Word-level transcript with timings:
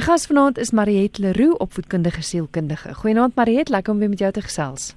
My 0.00 0.06
gas 0.06 0.26
vanaand 0.26 0.58
is 0.58 0.70
Mariet 0.70 1.18
Leroux, 1.18 1.56
opvoedkundige 1.58 2.22
sielkundige. 2.22 2.94
Goeienaand 2.94 3.34
Mariet, 3.34 3.68
lekker 3.68 3.92
om 3.92 3.98
weer 3.98 4.08
met 4.08 4.18
jou 4.18 4.32
te 4.32 4.40
gesels. 4.40 4.96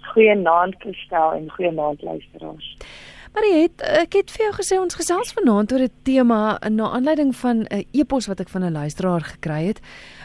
Goeienaand 0.00 0.76
Kristel 0.76 1.32
en 1.32 1.50
goeienaand 1.50 2.02
luisteraars. 2.02 2.76
Mariet, 3.32 3.80
ek 3.80 4.12
het 4.18 4.32
vir 4.34 4.42
jou 4.42 4.50
gesê 4.58 4.76
ons 4.76 4.96
gesels 4.98 5.30
vanaand 5.32 5.72
oor 5.72 5.82
'n 5.86 5.92
tema 6.04 6.58
na 6.68 6.90
aanleiding 6.92 7.32
van 7.36 7.64
'n 7.64 7.86
e-pos 7.92 8.26
wat 8.28 8.40
ek 8.40 8.48
van 8.48 8.64
'n 8.64 8.72
luisteraar 8.72 9.22
gekry 9.24 9.66
het. 9.72 9.80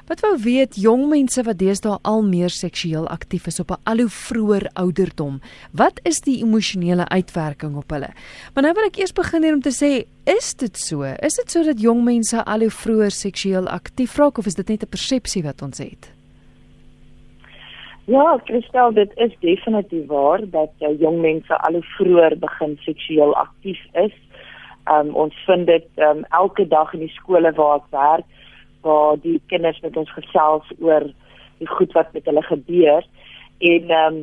Wat 0.08 0.20
wou 0.20 0.36
weet 0.38 0.76
jong 0.76 1.08
mense 1.10 1.44
wat 1.44 1.58
deesdae 1.58 2.00
al 2.02 2.22
meer 2.24 2.50
seksueel 2.50 3.08
aktief 3.08 3.48
is 3.48 3.60
op 3.60 3.72
'n 3.72 3.82
al 3.84 3.98
hoe 3.98 4.10
vroeër 4.10 4.70
ouderdom. 4.74 5.40
Wat 5.72 6.00
is 6.04 6.20
die 6.22 6.44
emosionele 6.44 7.08
uitwerking 7.08 7.78
op 7.78 7.90
hulle? 7.90 8.10
Maar 8.54 8.64
nou 8.64 8.74
wil 8.74 8.86
ek 8.86 8.98
eers 8.98 9.14
begin 9.14 9.44
hier 9.44 9.54
om 9.54 9.62
te 9.62 9.72
sê, 9.72 10.06
is 10.26 10.54
dit 10.54 10.78
so? 10.78 11.04
Is 11.04 11.36
dit 11.36 11.52
so 11.52 11.64
dat 11.64 11.80
jong 11.80 12.04
mense 12.04 12.44
al 12.44 12.60
hoe 12.60 12.70
vroeër 12.70 13.12
seksueel 13.12 13.68
aktief 13.68 14.18
raak 14.18 14.38
of 14.38 14.46
is 14.46 14.56
dit 14.56 14.68
net 14.68 14.84
'n 14.84 14.90
persepsie 14.90 15.44
wat 15.44 15.62
ons 15.62 15.78
het? 15.78 16.17
Ja, 18.08 18.40
Christel, 18.44 18.94
dit 18.94 19.12
is 19.16 19.34
definitief 19.40 20.06
waar 20.08 20.40
dat 20.50 20.72
uh, 20.80 21.00
jong 21.00 21.18
mense 21.20 21.58
al 21.58 21.74
hoe 21.74 21.84
vroeër 21.84 22.38
begin 22.40 22.78
seksueel 22.80 23.34
aktief 23.36 23.80
is. 24.00 24.14
Um 24.88 25.10
ons 25.24 25.36
vind 25.46 25.66
dit 25.68 25.88
um 25.96 26.22
elke 26.40 26.64
dag 26.72 26.94
in 26.96 27.02
die 27.04 27.12
skole 27.18 27.50
waar 27.58 27.82
ek 27.82 27.90
werk 27.92 28.30
waar 28.88 29.18
die 29.20 29.42
kinders 29.52 29.82
met 29.84 30.00
ons 30.00 30.14
gesels 30.16 30.70
oor 30.80 31.04
die 31.60 31.68
goed 31.68 31.92
wat 31.98 32.14
met 32.16 32.30
hulle 32.32 32.44
gebeur. 32.48 33.04
En 33.72 33.92
um 33.98 34.22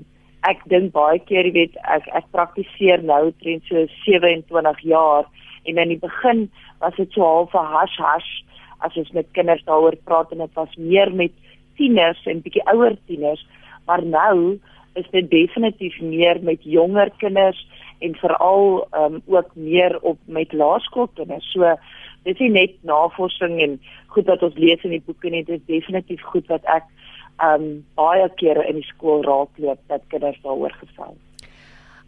ek 0.49 0.63
dink 0.73 0.95
baie 0.95 1.21
keer, 1.29 1.45
jy 1.45 1.53
weet, 1.53 1.77
ek 1.85 2.09
ek 2.23 2.31
praktiseer 2.33 3.05
nou 3.05 3.35
trend 3.43 3.69
so 3.69 3.83
27 4.07 4.81
jaar. 4.95 5.29
En 5.69 5.83
in 5.83 5.93
die 5.93 6.01
begin 6.07 6.47
was 6.81 6.97
dit 6.97 7.13
so 7.13 7.21
half 7.21 7.53
'n 7.53 7.69
hash 7.75 7.99
hash. 8.01 8.33
As 8.81 8.97
ons 8.97 9.13
met 9.13 9.29
kinders 9.37 9.65
daaroor 9.69 10.01
praat 10.09 10.33
en 10.33 10.41
dit 10.41 10.57
was 10.57 10.73
meer 10.77 11.13
met 11.13 11.37
tieners 11.77 12.25
en 12.25 12.41
bietjie 12.41 12.65
ouer 12.73 12.97
tieners 13.05 13.45
maar 13.87 14.05
nou 14.05 14.59
is 14.95 15.07
dit 15.11 15.31
definitief 15.31 16.01
meer 16.01 16.39
met 16.43 16.63
jonger 16.63 17.11
kinders 17.19 17.61
en 17.99 18.15
veral 18.15 18.87
um, 18.93 19.21
ook 19.27 19.51
meer 19.55 19.99
op 20.01 20.19
met 20.25 20.53
laerskoolkinders. 20.53 21.51
So 21.53 21.75
dis 22.25 22.39
nie 22.39 22.51
net 22.51 22.77
navorsing 22.87 23.61
en 23.63 23.79
goed 24.15 24.29
wat 24.31 24.43
ons 24.47 24.57
lees 24.61 24.83
in 24.87 24.95
die 24.97 25.03
boeke 25.05 25.31
nie, 25.31 25.45
dit 25.45 25.61
is 25.61 25.67
definitief 25.67 26.23
goed 26.33 26.47
wat 26.53 26.65
ek 26.71 26.87
um 27.43 27.83
baie 27.99 28.29
kere 28.39 28.63
in 28.71 28.79
die 28.79 28.87
skool 28.87 29.25
raakloop 29.27 29.81
dat 29.91 30.05
kinders 30.13 30.39
daaroor 30.45 30.75
gesels. 30.79 31.19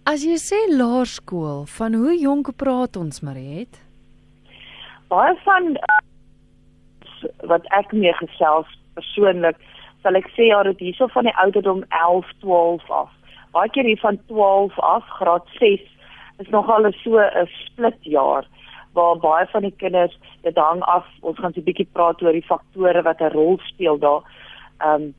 As 0.06 0.22
jy 0.22 0.36
sê 0.38 0.58
laerskool, 0.70 1.64
van 1.66 1.96
hoe 1.98 2.14
jonk 2.14 2.52
praat 2.60 2.94
ons, 2.96 3.24
Mariet? 3.26 3.80
Baie 5.10 5.34
van 5.42 5.72
uh, 5.74 5.96
wat 7.50 7.66
ek 7.74 7.90
mee 7.90 8.14
gesels 8.20 8.70
persoonlik 8.94 9.58
sal 10.06 10.18
ek 10.20 10.28
sê 10.36 10.46
ja, 10.52 10.62
dit 10.62 10.78
hierso 10.84 11.08
van 11.10 11.26
die 11.26 11.34
ouderdom 11.42 11.82
11, 11.90 12.30
12 12.44 12.90
af. 12.94 13.10
Baie 13.56 13.70
keer 13.74 13.88
hier 13.88 13.98
van 13.98 14.20
12 14.30 14.78
af, 14.86 15.06
graad 15.18 15.46
6 15.58 15.82
is 16.44 16.50
nogal 16.54 16.86
so 17.02 17.18
'n 17.18 17.48
split 17.66 17.98
jaar 18.02 18.46
waar 18.94 19.18
baie 19.18 19.46
van 19.52 19.62
die 19.62 19.74
kinders 19.82 20.14
dit 20.42 20.56
hang 20.56 20.82
af. 20.82 21.06
Ons 21.20 21.38
gaan 21.38 21.52
so 21.52 21.60
'n 21.60 21.68
bietjie 21.68 21.88
praat 21.92 22.22
oor 22.22 22.32
die 22.32 22.50
faktore 22.52 23.02
wat 23.02 23.20
'n 23.20 23.34
rol 23.34 23.58
speel 23.58 23.98
daar. 23.98 24.22
Ehm 24.80 25.02
um, 25.02 25.14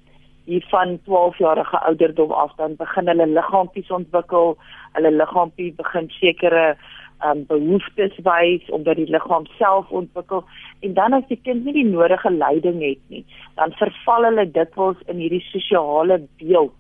hier 0.46 0.66
van 0.70 1.00
12 1.04 1.38
jarige 1.38 1.78
ouderdom 1.80 2.32
af 2.32 2.56
dan 2.56 2.76
begin 2.76 3.08
hulle 3.08 3.28
liggaampies 3.28 3.92
ontwikkel. 3.92 4.58
Hulle 4.94 5.12
liggaampie 5.12 5.74
begin 5.74 6.10
sekere 6.10 6.78
um 7.26 7.46
behoeftes 7.50 8.18
wys 8.24 8.70
omdat 8.70 8.96
die 8.96 9.10
liggaam 9.10 9.46
self 9.58 9.90
ontwikkel. 9.90 10.44
En 10.80 10.94
dan 10.94 11.14
as 11.14 11.28
die 11.28 11.40
kind 11.44 11.66
nie 11.66 11.74
die 11.74 11.90
nodige 11.90 12.32
leiding 12.32 12.82
het 12.82 13.02
nie 13.08 13.26
dan 13.58 13.74
verval 13.80 14.30
hulle 14.30 14.46
dikwels 14.52 15.02
in 15.12 15.22
hierdie 15.22 15.44
sosiale 15.50 16.22
beeld 16.42 16.74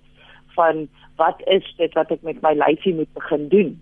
van 0.57 0.85
wat 1.17 1.41
is 1.57 1.65
dit 1.81 1.93
wat 1.97 2.11
ek 2.13 2.23
met 2.25 2.41
my 2.45 2.53
lyfie 2.57 2.93
moet 2.97 3.09
begin 3.17 3.47
doen. 3.53 3.75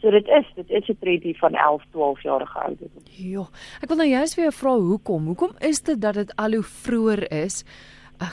So 0.00 0.10
dit 0.10 0.28
is 0.38 0.46
dit 0.56 0.70
is 0.70 0.88
'n 0.88 0.98
prentjie 0.98 1.36
van 1.38 1.54
11 1.54 1.84
12 1.92 2.22
jarige 2.22 2.58
ouderdom. 2.58 3.02
Ja 3.06 3.44
ek 3.82 3.88
wil 3.88 3.96
nou 3.96 4.08
juist 4.08 4.34
vir 4.34 4.44
jou 4.44 4.54
vra 4.62 4.74
hoekom? 4.76 5.26
Hoekom 5.26 5.52
is 5.58 5.82
dit 5.82 6.00
dat 6.00 6.14
dit 6.14 6.36
al 6.36 6.52
hoe 6.52 6.62
vroeër 6.62 7.22
is 7.44 7.64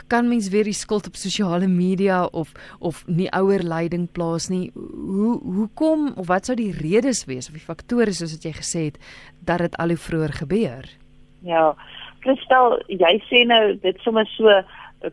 kan 0.07 0.27
mens 0.27 0.49
weer 0.49 0.67
die 0.67 0.75
skuld 0.75 1.07
op 1.07 1.15
sosiale 1.15 1.67
media 1.67 2.25
of 2.25 2.51
of 2.79 3.03
nie 3.07 3.29
ouer 3.31 3.63
leiding 3.63 4.07
plaas 4.11 4.49
nie. 4.49 4.71
Hoe 4.75 5.39
hoekom 5.43 6.11
of 6.15 6.27
wat 6.27 6.45
sou 6.45 6.55
die 6.55 6.71
redes 6.71 7.25
wees 7.25 7.47
of 7.47 7.55
die 7.55 7.63
faktore 7.63 8.11
soos 8.11 8.35
wat 8.35 8.43
jy 8.43 8.53
gesê 8.57 8.83
het 8.89 8.97
dat 9.39 9.63
dit 9.63 9.77
al 9.77 9.95
hoe 9.95 9.97
vroeër 10.07 10.33
gebeur? 10.41 10.89
Ja. 11.41 11.75
Kristel, 12.19 12.81
jy 12.87 13.13
sê 13.29 13.45
nou 13.47 13.77
dit 13.81 13.99
sommer 14.03 14.27
so 14.35 14.51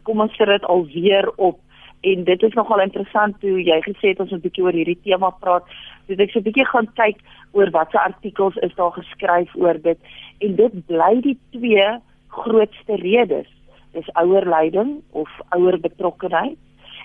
kom 0.03 0.25
ons 0.25 0.37
sit 0.37 0.49
dit 0.49 0.65
alweer 0.65 1.29
op 1.37 1.61
en 2.05 2.25
dit 2.25 2.43
is 2.43 2.56
nogal 2.59 2.83
interessant 2.85 3.37
hoe 3.41 3.61
jy 3.62 3.81
gesê 3.85 4.12
het 4.12 4.21
ons 4.21 4.31
moet 4.31 4.41
'n 4.41 4.47
bietjie 4.49 4.65
oor 4.65 4.77
hierdie 4.77 5.01
tema 5.05 5.31
praat. 5.31 5.65
Dis 6.06 6.19
ek 6.19 6.31
so 6.31 6.39
'n 6.39 6.49
bietjie 6.49 6.67
gaan 6.67 6.89
kyk 6.95 7.19
oor 7.53 7.71
watter 7.71 8.01
artikels 8.01 8.56
is 8.56 8.75
daar 8.75 8.93
geskryf 8.93 9.55
oor 9.55 9.79
dit 9.83 9.99
en 10.41 10.56
dit 10.56 10.87
bly 10.87 11.21
die 11.21 11.39
twee 11.53 11.89
grootste 12.29 12.97
redes 12.97 13.49
is 13.94 14.10
ouer 14.21 14.47
leiding 14.49 15.03
of 15.10 15.31
ouer 15.56 15.78
betrokkenheid 15.81 16.59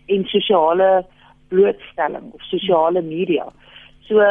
en 0.07 0.25
sosiale 0.25 1.05
blootstelling 1.49 2.31
of 2.33 2.41
sosiale 2.49 3.01
media. 3.01 3.45
So 4.07 4.21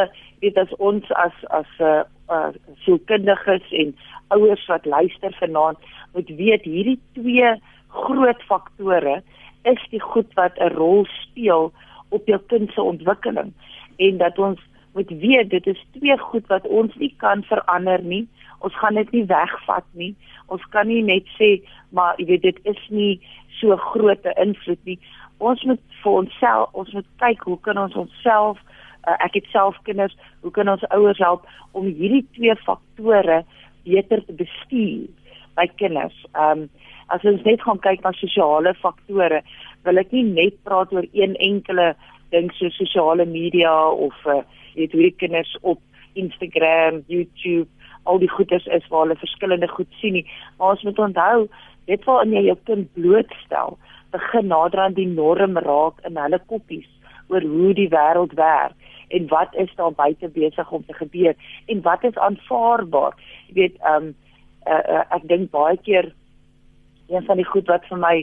weet 0.41 0.59
as 0.59 0.73
ons 0.79 1.11
as 1.11 1.35
as 1.51 1.71
uh, 1.81 2.05
uh, 2.31 2.51
sielkundiges 2.85 3.67
en 3.83 3.95
ouers 4.35 4.67
wat 4.71 4.87
luister 4.87 5.35
vanaand 5.41 5.79
moet 6.15 6.31
weet 6.39 6.65
hierdie 6.69 6.99
twee 7.19 7.55
groot 7.89 8.43
faktore 8.51 9.21
is 9.69 9.83
die 9.91 10.03
goed 10.03 10.31
wat 10.35 10.59
'n 10.59 10.75
rol 10.77 11.07
speel 11.23 11.73
op 12.09 12.27
jou 12.27 12.41
kind 12.47 12.73
se 12.73 12.83
ontwikkeling 12.83 13.53
en 13.97 14.19
dat 14.19 14.39
ons 14.39 14.61
moet 14.95 15.11
weet 15.11 15.51
dit 15.51 15.67
is 15.67 15.87
twee 15.99 16.19
goed 16.19 16.47
wat 16.47 16.67
ons 16.67 16.95
nie 16.95 17.15
kan 17.17 17.43
verander 17.43 18.03
nie. 18.03 18.27
Ons 18.65 18.75
gaan 18.81 18.95
dit 18.95 19.13
nie 19.13 19.25
wegvat 19.25 19.87
nie. 19.93 20.15
Ons 20.47 20.65
kan 20.73 20.89
nie 20.89 21.03
net 21.03 21.27
sê 21.39 21.59
maar 21.91 22.19
jy 22.19 22.27
weet 22.33 22.43
dit 22.43 22.59
is 22.65 22.81
nie 22.91 23.21
so 23.61 23.77
groot 23.77 24.25
'n 24.25 24.39
invloed 24.49 24.83
nie. 24.85 24.99
Ons 25.39 25.63
moet 25.65 25.81
vir 26.03 26.13
onsself, 26.13 26.69
ons 26.73 26.93
moet 26.93 27.07
kyk 27.19 27.43
hoe 27.43 27.59
kan 27.61 27.79
ons 27.79 27.95
onsself 27.95 28.59
uh, 29.09 29.17
ek 29.25 29.39
het 29.39 29.47
self 29.53 29.79
kinders, 29.83 30.17
hoe 30.41 30.51
kan 30.51 30.69
ons 30.69 30.85
ouers 30.95 31.19
help 31.19 31.47
om 31.73 31.87
hierdie 31.87 32.27
twee 32.37 32.57
faktore 32.67 33.45
beter 33.85 34.25
te 34.27 34.33
bestuur 34.33 35.09
by 35.59 35.67
kinders. 35.81 36.17
Ehm 36.35 36.67
um, 36.67 36.69
as 37.09 37.23
ons 37.25 37.41
net 37.47 37.63
gaan 37.65 37.79
kyk 37.81 38.03
na 38.05 38.11
sosiale 38.13 38.75
faktore, 38.83 39.41
wil 39.87 39.97
ek 39.97 40.11
nie 40.13 40.27
net 40.29 40.59
praat 40.69 40.91
oor 40.93 41.07
een 41.17 41.39
enkele 41.41 41.95
ding 42.35 42.51
so 42.53 42.69
sosiale 42.77 43.25
media 43.25 43.73
of 43.89 44.13
uh, 44.27 44.43
weet 44.75 44.93
hoe 44.93 45.07
die 45.07 45.17
kinders 45.17 45.55
op 45.63 45.81
Instagram, 46.21 47.01
YouTube, 47.09 47.69
al 48.09 48.21
die 48.23 48.31
goeders 48.33 48.67
is 48.79 48.87
waar 48.89 49.07
hulle 49.07 49.21
verskillende 49.21 49.69
goed 49.69 49.89
sien 50.01 50.17
nie. 50.19 50.27
Maar 50.59 50.77
ons 50.77 50.85
moet 50.89 50.99
onthou, 51.07 51.49
dit 51.91 52.05
waarin 52.09 52.37
jy 52.37 52.45
jou 52.49 52.59
kind 52.71 52.93
blootstel, 52.97 53.79
begin 54.13 54.49
nader 54.53 54.87
aan 54.87 54.97
die 54.97 55.09
norm 55.09 55.59
raak 55.65 56.01
in 56.09 56.17
hulle 56.17 56.41
koppies 56.51 56.89
oor 57.29 57.45
hoe 57.45 57.75
die 57.77 57.91
wêreld 57.93 58.33
werk 58.39 58.77
en 59.09 59.29
wat 59.29 59.55
is 59.61 59.71
daar 59.77 59.93
buite 59.97 60.29
besig 60.33 60.71
om 60.73 60.85
te 60.87 60.97
gebeur 60.97 61.35
en 61.67 61.83
wat 61.85 62.05
is 62.05 62.17
aanvaarbaar. 62.17 63.17
Jy 63.49 63.55
weet, 63.61 63.77
ehm 63.81 64.09
um, 64.09 64.15
uh, 64.69 64.83
uh, 64.95 65.05
ek 65.17 65.29
dink 65.29 65.51
baie 65.51 65.77
keer 65.81 66.11
een 67.09 67.25
van 67.25 67.41
die 67.41 67.49
goed 67.49 67.69
wat 67.73 67.87
vir 67.89 68.01
my 68.01 68.17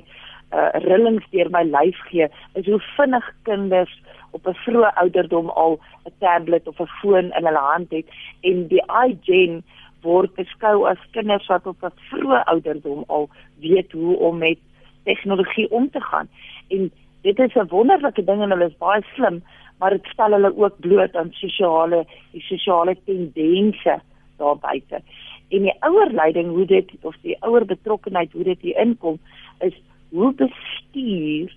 uh, 0.53 0.69
rillings 0.85 1.25
deur 1.33 1.49
my 1.49 1.63
lyf 1.65 1.97
gee, 2.09 2.27
is 2.53 2.69
hoe 2.69 2.81
vinnig 2.95 3.31
kinders 3.49 3.93
op 4.35 4.47
'n 4.47 4.61
vroeë 4.65 4.91
ouderdom 5.01 5.49
al 5.49 5.79
'n 6.05 6.13
tablet 6.19 6.67
of 6.67 6.79
'n 6.79 6.93
foon 6.99 7.31
in 7.37 7.45
hulle 7.45 7.65
hand 7.71 7.91
het 7.91 8.07
en 8.41 8.67
die 8.67 8.83
iGen 9.07 9.63
word 10.01 10.35
beskou 10.35 10.85
as 10.89 11.09
kinders 11.11 11.47
wat 11.47 11.67
op 11.67 11.83
'n 11.83 11.99
vroeë 12.09 12.43
ouderdom 12.53 13.03
al 13.07 13.29
weet 13.59 13.91
hoe 13.91 14.17
om 14.17 14.37
met 14.37 14.59
tegnologie 15.03 15.71
om 15.71 15.89
te 15.89 16.01
gaan. 16.01 16.27
En 16.67 16.91
dit 17.21 17.39
is 17.39 17.55
'n 17.55 17.67
wonderlike 17.67 18.23
ding 18.23 18.41
en 18.41 18.49
hulle 18.49 18.65
is 18.65 18.77
baie 18.77 19.03
slim, 19.13 19.43
maar 19.79 19.89
dit 19.89 20.05
stel 20.05 20.31
hulle 20.31 20.57
ook 20.57 20.79
bloot 20.79 21.15
aan 21.15 21.31
sosiale 21.31 22.05
die 22.31 22.41
sosiale 22.41 22.97
tendense 23.05 23.99
daar 24.37 24.57
buite. 24.57 25.01
En 25.49 25.61
die 25.61 25.75
ouer 25.79 26.11
leiding 26.11 26.49
hoe 26.49 26.65
dit 26.65 26.91
of 27.01 27.15
die 27.21 27.37
ouer 27.39 27.65
betrokkenheid 27.65 28.31
hoe 28.31 28.43
dit 28.43 28.61
hier 28.61 28.77
inkom 28.77 29.19
is 29.59 29.81
hoe 30.09 30.33
bestuur 30.33 31.55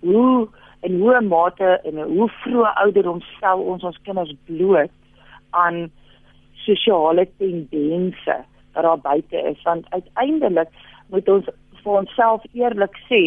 hoe 0.00 0.48
en 0.86 0.98
hoe 1.00 1.20
mate 1.20 1.70
en 1.88 2.00
hoe 2.02 2.28
vroeg 2.42 2.74
ouderdom 2.84 3.20
stel 3.34 3.62
ons 3.72 3.84
ons 3.90 4.00
kinders 4.06 4.32
bloot 4.48 4.92
aan 5.50 5.86
sosiale 6.66 7.26
tendense 7.38 8.36
wat 8.74 8.82
daar 8.88 9.00
buite 9.00 9.36
is. 9.36 9.62
Want 9.62 9.86
uiteindelik 9.90 10.68
moet 11.12 11.28
ons 11.28 11.48
vir 11.82 11.92
onsself 12.00 12.44
eerlik 12.52 12.98
sê 13.08 13.22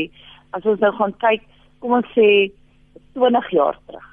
as 0.58 0.66
ons 0.66 0.82
nou 0.84 0.94
gaan 1.00 1.16
kyk 1.24 1.48
kom 1.80 1.98
ons 2.00 2.14
sê 2.18 2.30
20 3.18 3.50
jaar 3.54 3.78
terug. 3.86 4.08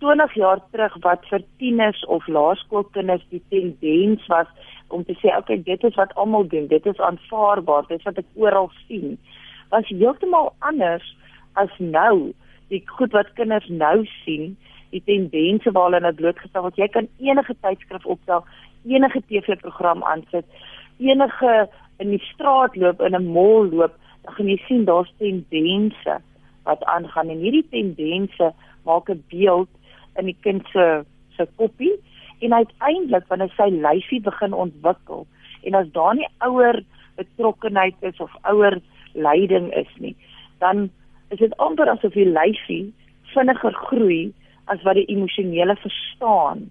20 0.00 0.34
jaar 0.34 0.60
terug 0.72 0.96
wat 1.04 1.24
vir 1.28 1.42
tieners 1.60 2.04
of 2.16 2.26
laerskoolkinders 2.26 3.24
die 3.32 3.42
tendens 3.52 4.26
was 4.32 4.48
om 4.88 5.04
te 5.04 5.16
sê 5.20 5.32
okay 5.36 5.60
dit 5.64 5.84
is 5.84 5.96
wat 6.00 6.14
almal 6.20 6.46
doen 6.48 6.68
dit 6.70 6.86
is 6.86 7.00
aanvaarbaar 7.08 7.88
dit 7.88 7.98
is 7.98 8.08
wat 8.08 8.20
ek 8.22 8.30
oral 8.44 8.70
sien 8.86 9.18
was 9.74 9.88
heeltemal 9.92 10.52
anders 10.70 11.04
as 11.62 11.74
nou 11.78 12.32
die 12.70 12.82
goed 12.86 13.14
wat 13.16 13.32
kinders 13.38 13.68
nou 13.68 14.04
sien 14.24 14.56
die 14.94 15.02
tendense 15.06 15.70
waar 15.74 15.90
hulle 15.90 16.00
nou 16.02 16.12
blootgestel 16.18 16.64
word. 16.66 16.78
Jy 16.78 16.88
kan 16.94 17.08
enige 17.22 17.54
tydskrif 17.62 18.06
opstel 18.06 18.44
enige 18.88 19.22
TV-program 19.28 20.02
aansit 20.08 20.46
enige 20.98 21.68
in 22.00 22.14
die 22.14 22.22
straat 22.30 22.76
loop 22.76 23.00
in 23.00 23.14
'n 23.16 23.32
mall 23.32 23.68
loop 23.70 23.94
dan 24.24 24.34
gaan 24.34 24.48
jy 24.48 24.58
sien 24.66 24.84
daar's 24.84 25.12
tendense 25.18 26.20
wat 26.64 26.84
aangaan. 26.84 27.28
En 27.28 27.38
hierdie 27.38 27.66
tendense 27.70 28.52
maak 28.84 29.10
'n 29.10 29.24
beeld 29.28 29.68
in 30.16 30.24
die 30.24 30.36
kind 30.40 30.66
se 30.72 31.04
se 31.36 31.46
koppie 31.56 31.96
en 32.40 32.54
uiteindelik 32.54 33.26
wanneer 33.28 33.52
sy 33.56 33.68
lyfie 33.70 34.20
begin 34.20 34.52
ontwikkel 34.52 35.26
en 35.62 35.74
as 35.74 35.92
daar 35.92 36.14
nie 36.14 36.28
ouer 36.38 36.82
betrokkenheid 37.16 37.94
is 38.00 38.20
of 38.20 38.32
ouer 38.42 38.80
leiding 39.12 39.72
is 39.74 39.92
nie 39.98 40.16
dan 40.58 40.90
is 41.30 41.38
dit 41.38 41.56
amper 41.56 41.88
asof 41.88 42.12
die 42.12 42.28
lyfie 42.28 42.92
vinniger 43.34 43.74
groei 43.88 44.32
as 44.72 44.82
wat 44.86 44.98
die 44.98 45.08
emosionele 45.14 45.76
verstaan 45.82 46.70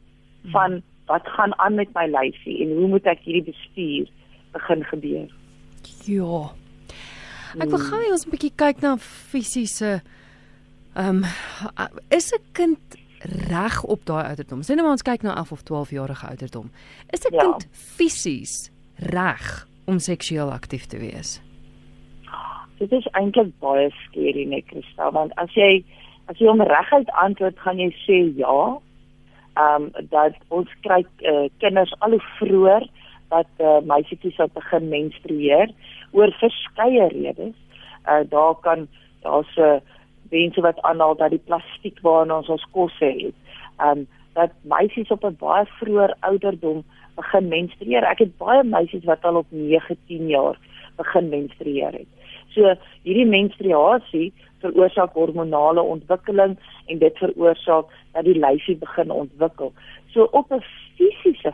van 0.53 0.81
wat 1.09 1.27
gaan 1.35 1.55
aan 1.59 1.75
met 1.75 1.91
my 1.93 2.05
lyfie 2.07 2.61
en 2.63 2.75
hoe 2.77 2.87
moet 2.87 3.07
ek 3.09 3.23
hierdie 3.25 3.47
bestuur 3.51 4.07
begin 4.53 4.83
gebeur. 4.91 5.27
Ja. 6.05 6.41
Ek 7.57 7.69
wil 7.73 7.81
gou 7.81 8.01
ons 8.11 8.25
'n 8.25 8.33
bietjie 8.33 8.53
kyk 8.55 8.81
na 8.81 8.97
fisiese 8.97 10.01
ehm 10.95 11.23
um, 11.23 11.97
is 12.09 12.31
'n 12.33 12.43
kind 12.53 12.99
reg 13.49 13.83
op 13.83 14.05
daai 14.05 14.23
ouderdom. 14.27 14.63
Sien 14.63 14.75
nou 14.75 14.85
maar 14.85 14.97
ons 14.97 15.03
kyk 15.03 15.21
na 15.21 15.35
11 15.35 15.51
of 15.51 15.61
12 15.63 15.89
jarige 15.89 16.27
ouderdom. 16.27 16.71
Is 17.09 17.25
'n 17.25 17.33
ja. 17.33 17.41
kind 17.41 17.67
fisies 17.71 18.71
reg 18.95 19.67
om 19.85 19.99
seksueel 19.99 20.51
aktief 20.51 20.85
te 20.85 20.97
wees? 20.97 21.41
Dit 22.79 22.91
is 22.95 23.07
eintlik 23.19 23.49
baie 23.59 23.89
skerry 24.05 24.45
net 24.47 24.69
Christa, 24.71 25.09
want 25.11 25.33
as 25.41 25.51
jy 25.57 25.83
as 26.31 26.37
jy 26.39 26.47
hom 26.47 26.61
reguit 26.63 27.09
antwoord, 27.23 27.57
gaan 27.59 27.79
jy 27.81 27.89
sê 28.05 28.19
ja. 28.39 28.77
Ehm 29.59 29.89
um, 29.89 30.07
dat 30.13 30.37
ons 30.55 30.69
kry 30.85 31.01
uh, 31.27 31.47
kinders 31.59 31.91
al 31.99 32.15
hoe 32.15 32.25
vroeër 32.37 32.85
dat 33.33 33.49
uh, 33.59 33.79
meisietjies 33.85 34.37
wat 34.39 34.53
begin 34.55 34.87
menstrueer 34.93 35.73
oor 36.15 36.31
verskeie 36.39 37.09
redes. 37.11 37.57
Uh 38.07 38.23
daar 38.29 38.55
kan 38.63 38.87
daar's 39.25 39.55
'n 39.57 39.61
uh, 39.61 39.81
mense 40.31 40.61
wat 40.61 40.79
aanhaal 40.81 41.15
dat 41.15 41.35
die 41.35 41.45
plastiek 41.49 41.99
waarna 42.01 42.37
ons 42.37 42.49
ons 42.49 42.65
kos 42.71 42.95
het, 42.99 43.35
um 43.89 44.07
dat 44.33 44.51
meisies 44.61 45.11
op 45.11 45.25
'n 45.25 45.35
baie 45.39 45.65
vroeë 45.79 46.07
ouderdom 46.19 46.83
begin 47.15 47.47
menstrueer. 47.47 48.03
Ek 48.03 48.19
het 48.19 48.37
baie 48.37 48.63
meisies 48.63 49.03
wat 49.03 49.25
al 49.25 49.35
op 49.35 49.47
9, 49.49 49.97
10 50.07 50.27
jaar 50.27 50.57
begin 50.95 51.29
menstrueer 51.29 51.91
het. 51.91 52.18
So 52.59 52.75
hierdie 53.07 53.27
menstruasie 53.29 54.33
veroorsaak 54.59 55.15
hormonale 55.15 55.81
ontwikkeling 55.95 56.57
en 56.91 56.99
dit 56.99 57.21
veroorsaak 57.23 57.87
dat 58.13 58.27
die 58.27 58.35
lyfie 58.35 58.75
begin 58.81 59.13
ontwikkel. 59.15 59.71
So 60.11 60.27
op 60.31 60.51
'n 60.51 60.63
fisiese 60.97 61.53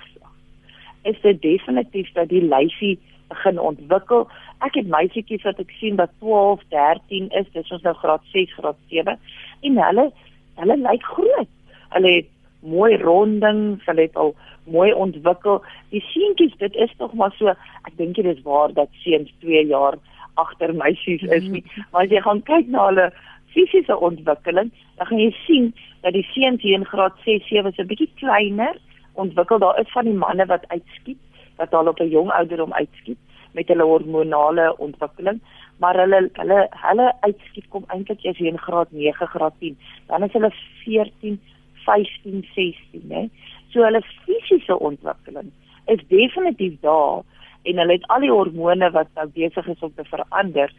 is 1.05 1.21
dit 1.21 1.41
definitief 1.41 2.11
dat 2.13 2.29
die 2.29 2.41
lyfie 2.41 2.97
begin 3.27 3.59
ontwikkel. 3.59 4.27
Ek 4.65 4.73
het 4.73 4.87
meisietjies 4.89 5.43
wat 5.45 5.59
ek 5.61 5.73
sien 5.79 5.99
wat 6.01 6.09
12, 6.19 6.63
13 6.73 7.29
is, 7.29 7.51
dis 7.53 7.71
ons 7.71 7.83
nou 7.85 7.93
graad 8.01 8.23
6, 8.33 8.53
graad 8.57 8.79
7 8.89 9.19
en 9.61 9.77
hulle 9.87 10.07
hulle 10.55 10.77
lyk 10.77 11.03
groot. 11.03 11.51
Hulle 11.93 12.11
het 12.15 12.29
mooi 12.59 12.97
rondings, 12.97 13.85
hulle 13.85 14.07
het 14.07 14.15
al 14.15 14.33
mooi 14.63 14.93
ontwikkel. 14.93 15.61
Die 15.93 16.01
seentjies, 16.09 16.57
dit 16.57 16.75
is 16.75 16.93
tog 16.97 17.13
maar 17.13 17.33
so, 17.37 17.53
ek 17.85 17.97
dink 17.97 18.15
dit 18.15 18.25
is 18.25 18.41
waar 18.47 18.73
dat 18.73 18.89
seuns 19.03 19.33
2 19.43 19.65
jaar 19.69 19.99
agter 20.35 20.73
meisies 20.75 21.21
is 21.21 21.47
nie. 21.47 21.63
Mhm. 21.65 21.85
Maar 21.91 22.03
as 22.03 22.09
jy 22.09 22.21
gaan 22.21 22.41
kyk 22.43 22.67
na 22.67 22.87
hulle 22.89 23.11
fisiese 23.53 23.97
ontwikkeling, 23.97 24.71
dan 24.97 25.07
gaan 25.07 25.19
jy 25.19 25.31
sien 25.45 25.73
dat 26.01 26.13
die 26.13 26.27
seuns 26.33 26.61
hier 26.61 26.79
in 26.79 26.85
graad 26.85 27.13
6, 27.25 27.47
7 27.47 27.71
is 27.71 27.79
'n 27.79 27.87
bietjie 27.87 28.11
kleiner 28.15 28.75
ontwikkel. 29.13 29.59
Daar 29.59 29.79
is 29.79 29.91
van 29.91 30.05
die 30.05 30.13
manne 30.13 30.45
wat 30.45 30.67
uitskiet, 30.67 31.17
wat 31.57 31.73
al 31.73 31.87
op 31.87 31.99
'n 31.99 32.09
jong 32.09 32.31
ouderdom 32.31 32.73
uitskiet 32.73 33.17
met 33.51 33.67
hulle 33.67 33.83
hormonale 33.83 34.77
ontwikkeling, 34.77 35.39
maar 35.79 35.95
hulle 35.95 36.29
hulle 36.33 36.67
hulle 36.69 37.13
uitskiet 37.19 37.67
kom 37.69 37.83
eintlik 37.87 38.23
eers 38.23 38.39
in 38.39 38.57
graad 38.57 38.91
9, 38.91 39.27
graad 39.27 39.53
10. 39.59 39.77
Dan 40.07 40.23
is 40.23 40.31
hulle 40.31 40.51
14, 40.83 41.39
15, 41.85 42.47
16, 42.55 43.01
né? 43.07 43.29
So 43.69 43.83
hulle 43.83 44.01
fisiese 44.25 44.79
ontwikkeling 44.79 45.51
is 45.85 46.01
definitief 46.07 46.79
daar 46.81 47.23
en 47.65 47.81
hulle 47.81 47.97
het 47.97 48.07
al 48.13 48.25
die 48.25 48.31
hormone 48.31 48.89
wat 48.95 49.09
nou 49.15 49.27
besig 49.35 49.67
is 49.67 49.83
om 49.85 49.93
te 49.95 50.05
verander. 50.09 50.73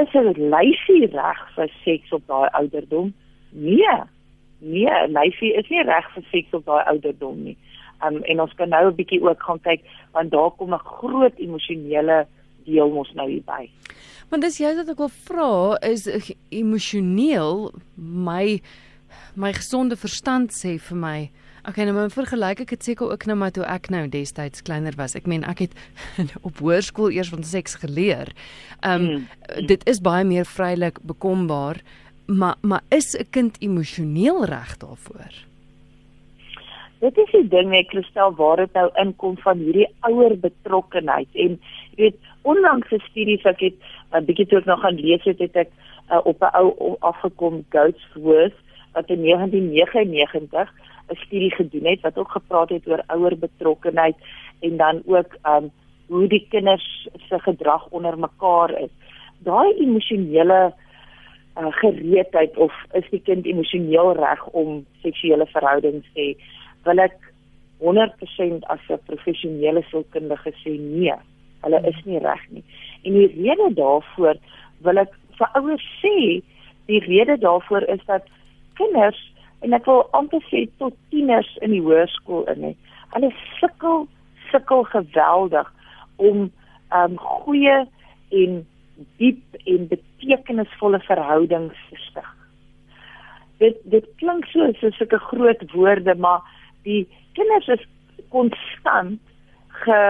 Is 0.00 0.12
hulle 0.16 0.34
lyfie 0.36 1.06
reg 1.12 1.40
vir 1.56 1.72
seks 1.84 2.12
op 2.16 2.26
daai 2.30 2.48
ouderdom? 2.60 3.12
Nee, 3.50 3.96
nee, 4.58 5.00
lyfie 5.08 5.54
is 5.58 5.68
nie 5.72 5.84
reg 5.88 6.10
vir 6.14 6.26
seks 6.30 6.58
op 6.58 6.66
daai 6.66 6.84
ouderdom 6.94 7.42
nie. 7.44 7.56
Um, 8.00 8.22
en 8.32 8.40
ons 8.40 8.52
kan 8.56 8.68
nou 8.72 8.86
'n 8.88 8.96
bietjie 8.96 9.20
ook 9.20 9.42
gaan 9.42 9.60
kyk 9.60 9.82
want 10.12 10.30
daar 10.30 10.50
kom 10.50 10.74
'n 10.74 10.78
groot 10.78 11.36
emosionele 11.36 12.26
deel 12.64 12.90
mos 12.90 13.12
nou 13.14 13.28
hierby. 13.28 13.68
Want 14.30 14.42
dis 14.42 14.58
jy 14.58 14.74
wat 14.76 14.88
ek 14.88 14.98
wil 14.98 15.08
vra 15.08 15.76
is 15.82 16.06
emosioneel 16.50 17.72
my 17.96 18.60
my 19.34 19.52
gesonde 19.52 19.96
verstand 19.96 20.52
sê 20.54 20.78
vir 20.78 20.96
my 20.96 21.30
Okay, 21.68 21.84
nou 21.84 21.94
maar 21.94 22.10
vergelyk 22.10 22.60
ek 22.60 22.70
dit 22.70 22.84
seker 22.84 23.10
ook 23.12 23.26
nou 23.26 23.36
maar 23.36 23.52
toe 23.52 23.64
ek 23.64 23.90
nou 23.90 24.08
destyds 24.08 24.62
kleiner 24.62 24.96
was. 24.96 25.14
Ek 25.14 25.26
meen 25.26 25.44
ek 25.44 25.58
het 25.58 25.74
op 26.48 26.58
hoërskool 26.58 27.10
eers 27.10 27.28
van 27.28 27.42
seks 27.44 27.74
geleer. 27.74 28.32
Ehm 28.80 29.00
um, 29.00 29.10
mm. 29.10 29.66
dit 29.66 29.88
is 29.88 30.00
baie 30.00 30.24
meer 30.24 30.44
vrylik 30.44 30.98
bekombaar 31.02 31.82
maar 32.30 32.56
maar 32.60 32.82
is 32.88 33.16
'n 33.16 33.30
kind 33.30 33.56
emosioneel 33.58 34.44
reg 34.44 34.76
daarvoor? 34.76 35.32
Dit 36.98 37.16
is 37.16 37.30
die 37.30 37.48
ding 37.48 37.68
net 37.68 37.88
Christel 37.88 38.34
waar 38.34 38.56
dit 38.56 38.72
nou 38.72 38.90
inkom 38.94 39.36
van 39.38 39.58
hierdie 39.58 39.88
ouer 40.00 40.38
betrokkenheid 40.38 41.28
en 41.32 41.60
jy 41.96 41.96
weet 41.96 42.16
onlangs 42.42 42.90
'n 42.90 43.02
studie 43.10 43.40
wat 43.42 43.60
ek 43.62 43.74
'n 44.12 44.24
bietjie 44.24 44.46
toe 44.46 44.62
nog 44.64 44.80
gaan 44.80 44.94
lees 44.94 45.24
het 45.24 45.38
het 45.38 45.56
ek 45.56 45.70
uh, 46.10 46.20
op 46.24 46.40
'n 46.40 46.54
ou 46.54 46.96
afgekom 47.00 47.64
Goatsworth 47.68 48.58
wat 48.92 49.08
in 49.08 49.22
1999 49.22 50.72
'n 51.10 51.16
studie 51.26 51.54
gedoen 51.54 51.86
het 51.86 52.00
wat 52.00 52.18
ook 52.18 52.30
gepraat 52.30 52.68
het 52.68 52.88
oor 52.88 53.02
ouer 53.06 53.38
betrokkenheid 53.38 54.16
en 54.60 54.76
dan 54.76 55.02
ook 55.06 55.36
um 55.42 55.70
hoe 56.06 56.26
die 56.28 56.46
kinders 56.50 57.08
se 57.28 57.38
gedrag 57.38 57.88
onder 57.90 58.18
mekaar 58.18 58.70
is. 58.80 58.90
Daai 59.38 59.72
emosionele 59.78 60.74
uh, 61.58 61.66
gereedheid 61.70 62.56
of 62.56 62.72
is 62.92 63.08
die 63.10 63.22
kind 63.24 63.46
emosioneel 63.46 64.12
reg 64.18 64.46
om 64.46 64.84
seksuele 65.02 65.46
verhoudings 65.52 66.06
te 66.14 66.20
hê 66.20 66.30
wil 66.86 67.02
ek 67.04 67.16
100% 67.80 68.66
as 68.74 68.82
'n 68.88 69.00
professionele 69.08 69.82
sielkundige 69.90 70.52
sê 70.62 70.76
nee 70.78 71.16
hulle 71.64 71.80
is 71.92 71.98
nie 72.04 72.18
reg 72.18 72.42
nie 72.50 72.64
en 73.04 73.18
die 73.18 73.30
rede 73.36 73.68
daarvoor 73.74 74.36
wil 74.86 75.02
ek 75.04 75.12
vir 75.38 75.48
ouers 75.60 75.86
sê 76.02 76.42
die 76.86 77.02
rede 77.06 77.36
daarvoor 77.38 77.82
is 77.96 78.04
dat 78.06 78.24
kinders 78.74 79.20
en 79.60 79.76
ek 79.76 79.86
wil 79.86 80.06
amper 80.16 80.42
sê 80.48 80.64
tot 80.82 80.96
tieners 81.12 81.50
in 81.64 81.74
die 81.76 81.84
hoërskool 81.84 82.46
in 82.54 82.70
hè 82.70 82.74
hulle 83.14 83.30
sukkel 83.58 84.06
sukkel 84.50 84.84
geweldig 84.94 85.72
om 86.16 86.50
um 87.00 87.16
goeie 87.18 87.78
en 88.40 88.60
diep 89.18 89.60
en 89.64 89.86
betekenisvolle 89.90 91.00
verhoudings 91.06 91.78
stig. 92.08 92.28
Dit 93.62 93.80
dit 93.92 94.06
klink 94.22 94.46
so 94.50 94.68
so 94.80 94.90
sulke 94.96 95.18
groot 95.30 95.64
woorde, 95.72 96.14
maar 96.14 96.44
die 96.84 97.06
kinders 97.38 97.68
is 97.76 97.86
konstant 98.34 99.20
ge 99.84 100.00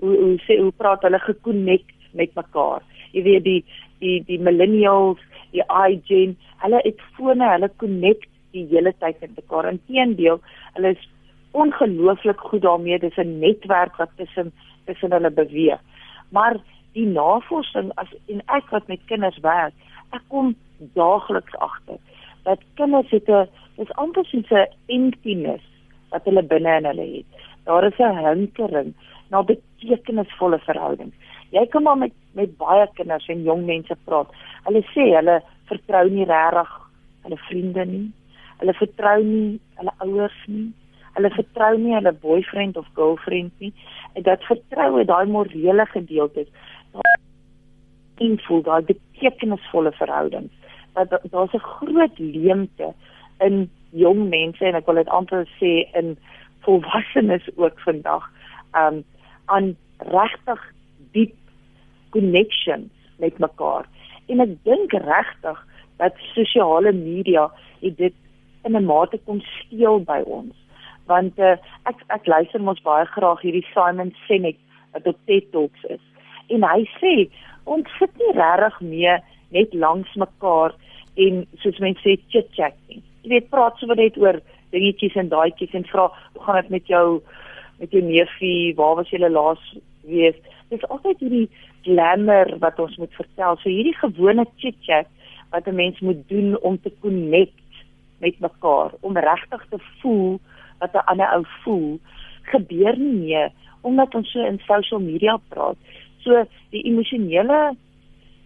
hoe 0.00 0.16
hoe 0.22 0.36
sê 0.46 0.58
hoe 0.60 0.72
praat 0.76 1.04
hulle 1.06 1.20
gekonnekt 1.24 2.12
met 2.12 2.34
mekaar. 2.38 2.84
Jy 3.12 3.22
weet 3.28 3.44
die 3.44 3.60
die 4.04 4.18
die 4.28 4.40
millennials, 4.40 5.20
die 5.52 5.64
iGen, 5.64 6.36
hulle 6.62 6.80
het 6.84 7.00
fone, 7.16 7.48
hulle 7.54 7.70
connect 7.80 8.28
die 8.52 8.66
hele 8.70 8.94
tyd 8.98 9.20
met 9.20 9.36
mekaar. 9.36 9.68
Inteendeel, 9.70 10.40
hulle 10.74 10.94
is 10.94 11.08
ongelooflik 11.50 12.40
goed 12.40 12.62
daarmee. 12.62 12.98
Dis 12.98 13.16
'n 13.16 13.38
netwerk 13.38 13.96
wat 13.96 14.10
tussen 14.16 14.52
tussen 14.84 15.12
hulle 15.12 15.30
beweeg. 15.30 15.80
Maar 16.28 16.56
die 16.92 17.06
navorsing 17.06 17.92
as 17.94 18.08
en 18.26 18.42
ek 18.46 18.70
wat 18.70 18.86
met 18.86 19.00
kinders 19.06 19.38
werk, 19.38 19.74
ek 20.10 20.22
kom 20.28 20.54
daagliks 20.78 21.56
agter 21.58 21.98
dat 22.46 22.60
kinders 22.74 23.10
het 23.10 23.28
'n 23.28 23.48
dis 23.76 23.92
amper 24.02 24.24
soos 24.24 24.50
'n 24.50 24.72
emptiness 24.86 25.64
wat 26.10 26.24
hulle 26.24 26.42
binne 26.42 26.76
in 26.76 26.84
hulle 26.84 27.06
het. 27.16 27.28
Daar 27.64 27.84
is 27.86 27.98
'n 27.98 28.18
hinkering 28.26 28.94
na 29.30 29.42
betekenisvolle 29.42 30.58
verhoudings. 30.58 31.14
Jy 31.50 31.66
kan 31.66 31.82
maar 31.82 31.98
met 31.98 32.12
met 32.32 32.56
baie 32.56 32.86
kinders 32.94 33.26
en 33.28 33.42
jong 33.42 33.64
mense 33.66 33.96
praat. 34.04 34.28
Hulle 34.64 34.82
sê 34.94 35.04
hulle 35.16 35.42
vertrou 35.64 36.10
nie 36.10 36.24
regtig 36.24 36.70
hulle 37.22 37.36
vriende 37.36 37.84
nie. 37.84 38.12
Hulle 38.60 38.74
vertrou 38.80 39.22
nie 39.24 39.60
hulle 39.80 39.94
ouers 40.04 40.38
nie. 40.46 40.72
Hulle 41.16 41.30
vertrou 41.36 41.72
nie 41.78 41.94
hulle 41.94 42.12
boyfriend 42.12 42.76
of 42.76 42.88
girlfriend 42.94 43.52
nie. 43.60 43.72
En 44.14 44.22
dat 44.22 44.44
vertroue, 44.48 45.04
daai 45.04 45.26
morele 45.26 45.86
gedeelte, 45.92 46.46
daai 46.92 47.16
invul 48.28 48.62
daai 48.62 48.82
betekenisvolle 48.82 49.92
verhoudings. 49.92 50.52
Dat 50.94 51.12
daar's 51.30 51.54
'n 51.54 51.68
groot 51.76 52.18
leemte 52.18 52.94
in 53.38 53.70
jong 53.90 54.28
mense 54.28 54.64
en 54.64 54.74
ek 54.74 54.86
wil 54.86 55.00
dit 55.00 55.08
amper 55.08 55.44
sê 55.60 55.72
in 55.92 56.16
volwassenes 56.64 57.48
ook 57.56 57.80
vandag 57.80 58.24
um 58.74 59.04
aan 59.46 59.76
regtig 59.98 60.62
diep 61.12 61.34
connections 62.10 62.90
met 63.18 63.38
mekaar. 63.38 63.86
En 64.26 64.40
ek 64.40 64.56
dink 64.62 64.92
regtig 64.92 65.58
dat 65.96 66.18
sosiale 66.34 66.92
media 66.92 67.50
dit 67.80 68.14
in 68.66 68.76
'n 68.76 68.84
mate 68.84 69.18
kom 69.26 69.40
steel 69.40 70.00
by 70.00 70.20
ons. 70.26 70.54
Want 71.06 71.38
uh, 71.38 71.56
ek 71.90 72.02
ek 72.16 72.26
luister 72.26 72.60
mos 72.60 72.82
baie 72.82 73.06
graag 73.06 73.40
hierdie 73.40 73.66
Simon 73.72 74.12
Sinek 74.26 74.58
wat 74.92 75.06
op 75.06 75.18
TED 75.26 75.52
Talks 75.52 75.84
is. 75.84 76.02
En 76.48 76.62
hy 76.62 76.82
sê 77.00 77.14
ons 77.64 77.86
sit 77.98 78.12
nie 78.18 78.32
regtig 78.34 78.80
meer 78.80 79.22
net 79.50 79.74
langs 79.74 80.14
mekaar 80.14 80.74
en 81.16 81.46
soos 81.62 81.78
mense 81.84 82.02
sê 82.02 82.16
chit-chat 82.32 82.74
nie. 82.88 83.02
Jy 83.22 83.30
weet 83.34 83.50
praat 83.50 83.78
sommer 83.78 83.98
net 83.98 84.18
oor 84.18 84.40
dingetjies 84.74 85.16
en 85.16 85.30
daaietjies 85.32 85.74
en 85.78 85.86
vra 85.92 86.08
hoe 86.34 86.42
gaan 86.44 86.60
dit 86.62 86.70
met 86.76 86.86
jou 86.94 87.06
met 87.78 87.92
jou 87.92 88.00
neefie, 88.02 88.74
waar 88.76 88.96
was 88.96 89.10
jy 89.12 89.20
laas 89.28 89.62
wees? 90.08 90.36
Dit 90.70 90.80
is 90.80 90.88
altyd 90.88 91.20
hierdie 91.20 91.48
glamour 91.84 92.54
wat 92.62 92.78
ons 92.80 92.96
moet 92.96 93.12
vertel. 93.18 93.58
So 93.60 93.68
hierdie 93.68 93.96
gewone 94.00 94.46
chit-chat 94.62 95.10
wat 95.52 95.68
'n 95.68 95.76
mens 95.76 96.00
moet 96.00 96.28
doen 96.28 96.56
om 96.60 96.80
te 96.80 96.92
connect 97.00 97.60
met 98.18 98.38
mekaar, 98.40 98.90
om 99.00 99.16
regtig 99.16 99.66
te 99.70 99.78
voel 100.00 100.40
wat 100.78 100.94
'n 100.94 101.06
ander 101.06 101.28
ou 101.32 101.44
voel, 101.62 102.00
gebeur 102.42 102.98
nie 102.98 103.14
meer 103.14 103.50
omdat 103.80 104.14
ons 104.14 104.30
so 104.32 104.42
in 104.44 104.58
social 104.66 105.00
media 105.00 105.36
praat. 105.48 105.76
So 106.18 106.44
die 106.70 106.82
emosionele 106.82 107.76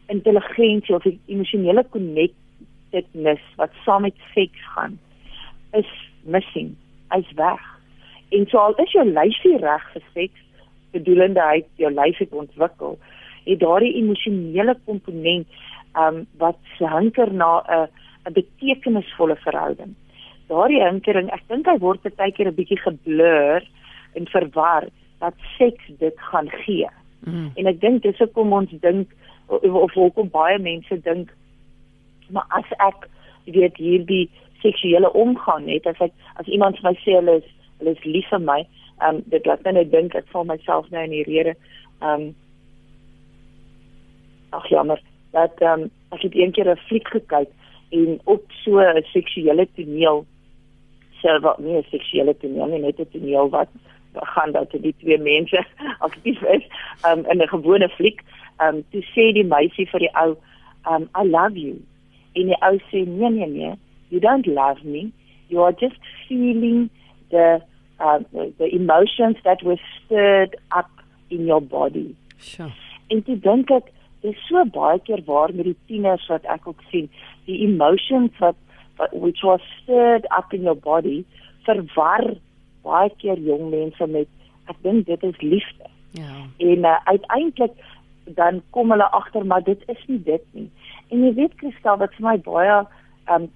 intelligensie 0.06 0.94
of 0.94 1.02
die 1.02 1.18
emosionele 1.26 1.84
connectedness 1.94 3.42
wat 3.56 3.70
saam 3.84 4.02
met 4.02 4.14
seks 4.34 4.66
gaan 4.74 4.98
is 5.72 5.88
missing. 6.22 6.76
Hy's 7.08 7.32
weg. 7.34 7.62
En 8.28 8.46
so 8.50 8.58
al 8.58 8.76
is 8.84 8.92
jou 8.92 9.06
lyfie 9.06 9.56
reg 9.62 9.86
vir 9.94 10.02
seks, 10.12 10.44
bedoelende 10.94 11.42
hy 11.42 11.62
jou 11.82 11.90
lyf 11.94 12.18
het 12.18 12.32
ontwikkel, 12.36 12.98
het 13.46 13.60
daardie 13.62 13.94
emosionele 14.02 14.76
komponent 14.84 15.48
um 15.98 16.24
wat 16.38 16.60
hanker 16.78 17.32
na 17.32 17.62
'n 17.66 17.88
'n 18.26 18.32
betekenisvolle 18.32 19.36
verhouding. 19.36 19.94
Daardie 20.48 20.82
hinkering, 20.82 21.30
ek 21.30 21.42
dink 21.48 21.66
hy 21.66 21.78
word 21.78 22.02
baie 22.16 22.32
keer 22.32 22.48
'n 22.48 22.54
bietjie 22.54 22.80
geblur 22.80 23.62
en 24.14 24.26
verwar 24.26 24.88
dat 25.20 25.34
seks 25.58 25.84
dit 25.98 26.16
gaan 26.30 26.50
gee. 26.50 26.88
Mm. 27.20 27.50
En 27.54 27.66
ek 27.66 27.80
dink 27.80 28.02
dis 28.02 28.18
hoekom 28.18 28.52
ons 28.52 28.70
dink 28.80 29.08
of 29.48 29.92
hoekom 29.92 30.30
baie 30.30 30.58
mense 30.58 31.00
dink 31.02 31.30
maar 32.30 32.46
as 32.48 32.68
ek 32.78 33.08
weet 33.44 33.76
hierdie 33.76 34.30
seksuele 34.62 35.12
omgang 35.12 35.66
het 35.68 35.86
as 35.86 36.00
ek 36.00 36.12
as 36.40 36.46
iemand 36.46 36.78
vir 36.78 36.90
my 36.90 36.96
sê 37.02 37.16
hulle 37.18 37.40
is 37.40 37.48
hulle 37.80 37.94
is 37.96 38.04
lief 38.04 38.28
vir 38.30 38.42
my, 38.44 38.60
um 39.06 39.22
dit 39.32 39.46
laat 39.46 39.64
my 39.64 39.72
net 39.78 39.92
dink 39.92 40.14
ek 40.14 40.28
val 40.32 40.46
myself 40.48 40.90
nou 40.90 41.04
in 41.04 41.14
die 41.16 41.26
rede. 41.28 41.56
Um 42.00 42.30
ag 44.56 44.66
jammer 44.68 45.00
dat 45.32 45.62
ehm 45.62 45.86
um, 45.86 45.90
ek 46.10 46.26
het 46.26 46.34
eendag 46.34 46.66
'n 46.66 46.86
fliek 46.88 47.08
gekyk 47.08 47.50
en 47.90 48.20
op 48.24 48.42
so 48.64 48.80
'n 48.80 49.02
seksuele 49.12 49.68
toneel 49.74 50.26
self 51.22 51.42
wat 51.42 51.58
nie 51.58 51.76
'n 51.76 51.86
seksuele 51.90 52.36
toneel 52.36 52.66
nie 52.66 52.80
net 52.80 52.98
'n 53.00 53.10
toneel 53.12 53.48
wat 53.48 53.68
gaan 54.14 54.52
dat 54.52 54.70
die 54.70 54.94
twee 54.98 55.18
mense 55.18 55.64
aktief 56.06 56.42
is 56.42 56.64
um, 57.06 57.24
in 57.26 57.42
'n 57.42 57.48
gewone 57.48 57.88
fliek. 57.88 58.22
Um 58.58 58.84
toe 58.90 59.02
sê 59.14 59.32
die 59.32 59.44
meisie 59.44 59.88
vir 59.88 60.00
die 60.00 60.14
ou 60.22 60.36
um 60.90 61.08
I 61.14 61.24
love 61.24 61.58
you. 61.58 61.76
En 62.32 62.46
die 62.46 62.60
ou 62.62 62.76
sê 62.90 63.06
nee 63.06 63.30
nee 63.30 63.46
nee 63.46 63.74
you 64.08 64.20
don't 64.20 64.46
love 64.46 64.84
me. 64.84 65.12
You 65.48 65.62
are 65.62 65.76
just 65.80 66.00
feeling 66.28 66.90
the 67.30 67.60
uh, 68.00 68.18
the 68.58 68.68
emotions 68.74 69.36
that 69.44 69.62
were 69.62 69.80
stirred 69.96 70.56
up 70.76 70.90
in 71.28 71.46
your 71.46 71.62
body. 71.62 72.16
Sure. 72.38 72.72
En 73.08 73.22
toe 73.22 73.38
dink 73.38 73.70
ek 73.70 73.90
dis 74.24 74.40
so 74.48 74.64
baie 74.74 74.98
keer 75.06 75.22
waar 75.26 75.54
met 75.54 75.68
die 75.70 75.78
tieners 75.88 76.26
wat 76.32 76.46
ek 76.54 76.66
ook 76.68 76.82
sien 76.90 77.08
die 77.48 77.60
emotions 77.66 78.32
wat, 78.42 78.58
wat 79.00 79.12
which 79.12 79.42
was 79.46 79.64
stirred 79.78 80.26
up 80.38 80.52
in 80.56 80.66
your 80.68 80.78
body 80.78 81.22
verwar 81.68 82.26
baie 82.84 83.10
keer 83.22 83.40
jong 83.46 83.70
mense 83.72 84.06
met 84.06 84.28
ek 84.70 84.78
dink 84.84 85.06
dit 85.08 85.22
is 85.26 85.40
liefde. 85.42 85.88
Ja. 86.14 86.30
En 86.62 86.84
uh, 86.86 86.98
uiteindelik 87.04 87.74
dan 88.36 88.60
kom 88.70 88.92
hulle 88.94 89.08
agter 89.16 89.46
maar 89.46 89.64
dit 89.66 89.82
is 89.88 90.02
nie 90.06 90.20
dit 90.26 90.44
nie. 90.52 90.68
En 91.10 91.24
jy 91.24 91.32
weet 91.38 91.56
Kristal 91.62 91.98
wat 92.02 92.14
vir 92.18 92.28
my 92.28 92.36
baie 92.44 92.76
um, 93.32 93.48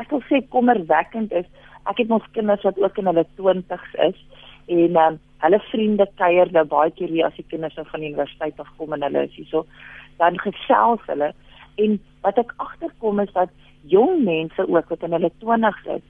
ek 0.00 0.10
wil 0.14 0.22
sê 0.30 0.40
kommerwekkend 0.54 1.34
is 1.36 1.48
ek 1.90 2.00
het 2.00 2.08
mos 2.08 2.24
kinders 2.36 2.64
wat 2.64 2.78
ook 2.80 2.98
in 3.00 3.10
hulle 3.10 3.26
20's 3.38 3.98
is 4.08 4.20
en 4.66 4.96
um, 4.96 5.18
hulle 5.44 5.60
vriende 5.70 6.06
kuier 6.20 6.52
nou 6.52 6.64
baie 6.64 6.90
keer 6.96 7.12
hier 7.12 7.26
as 7.26 7.36
die 7.36 7.48
kinders 7.48 7.76
nou 7.76 7.84
van 7.90 8.00
die 8.00 8.12
universiteit 8.12 8.60
af 8.60 8.70
kom 8.78 8.92
en 8.96 9.02
hulle 9.06 9.26
is 9.28 9.36
hierso 9.36 9.66
dan 10.18 10.38
gesels 10.40 11.02
hulle 11.10 11.32
en 11.82 11.98
wat 12.24 12.38
ek 12.40 12.54
agterkom 12.62 13.20
is 13.20 13.32
dat 13.34 13.52
jong 13.90 14.24
mense 14.24 14.66
ook 14.68 14.88
wat 14.88 15.02
in 15.02 15.16
hulle 15.16 15.30
20's 15.42 15.86
is, 15.96 16.02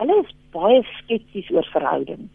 hulle 0.00 0.18
is 0.24 0.34
baie 0.54 0.82
skepties 0.98 1.50
oor 1.54 1.66
verhoudings. 1.72 2.30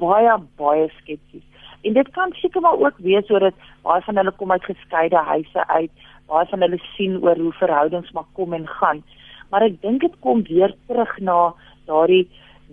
Baie 0.00 0.34
baie 0.60 0.88
skepties. 1.00 1.44
En 1.86 1.94
dit 1.94 2.08
kan 2.14 2.32
seker 2.40 2.62
maar 2.62 2.78
ook 2.82 2.98
wees 3.06 3.26
sodat 3.30 3.54
baie 3.86 4.02
van 4.06 4.20
hulle 4.20 4.34
kom 4.38 4.52
uit 4.52 4.70
geskeide 4.70 5.22
huise 5.30 5.66
uit, 5.66 5.92
baie 6.30 6.46
van 6.52 6.64
hulle 6.66 6.80
sien 6.94 7.18
oor 7.22 7.38
hoe 7.38 7.52
verhoudings 7.60 8.12
maar 8.12 8.28
kom 8.38 8.54
en 8.54 8.66
gaan. 8.78 9.02
Maar 9.50 9.68
ek 9.68 9.80
dink 9.82 10.02
dit 10.02 10.16
kom 10.20 10.42
weer 10.48 10.74
terug 10.90 11.12
na 11.22 11.38
daardie 11.86 12.26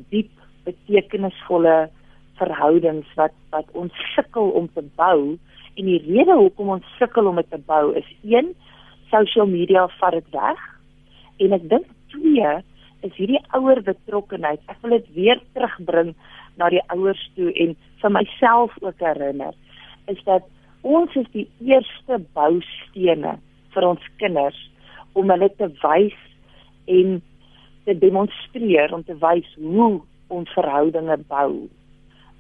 diep 0.10 0.32
betekenisvolle 0.65 1.89
verhoudings 2.39 3.09
wat 3.19 3.35
wat 3.53 3.67
ons 3.77 3.93
sukkel 4.15 4.49
om 4.57 4.69
te 4.73 4.83
bou 4.97 5.37
En 5.73 5.89
die 5.89 6.01
rede 6.05 6.35
hoekom 6.37 6.69
ons 6.75 6.95
sukkel 6.99 7.27
om 7.29 7.39
dit 7.41 7.49
te 7.49 7.57
bou 7.65 7.95
is 7.97 8.09
een, 8.21 8.51
social 9.09 9.49
media 9.49 9.87
vat 9.97 10.17
dit 10.19 10.29
weg. 10.35 10.61
En 11.41 11.55
ek 11.57 11.65
dink 11.71 11.87
twee 12.13 12.51
is 13.03 13.15
hierdie 13.17 13.41
ouer 13.57 13.81
betrokkenheid. 13.85 14.61
Ek 14.69 14.77
wil 14.85 14.97
dit 14.99 15.09
weer 15.17 15.41
terugbring 15.57 16.13
na 16.61 16.69
die 16.69 16.83
ouers 16.93 17.23
toe 17.37 17.49
en 17.65 17.73
vir 18.03 18.13
myself 18.13 18.75
ook 18.83 19.01
herinner 19.01 19.57
is 20.11 20.19
dat 20.27 20.45
ons 20.85 21.13
is 21.17 21.29
die 21.33 21.47
eerste 21.63 22.19
boustene 22.35 23.37
vir 23.73 23.87
ons 23.87 24.09
kinders 24.21 24.59
om 25.17 25.31
hulle 25.31 25.49
te 25.57 25.71
wys 25.81 26.17
en 26.91 27.15
te 27.87 27.95
demonstreer 27.97 28.93
om 28.93 29.05
te 29.07 29.15
wys 29.23 29.47
hoe 29.57 30.03
ons 30.35 30.53
verhoudinge 30.53 31.17
bou 31.31 31.63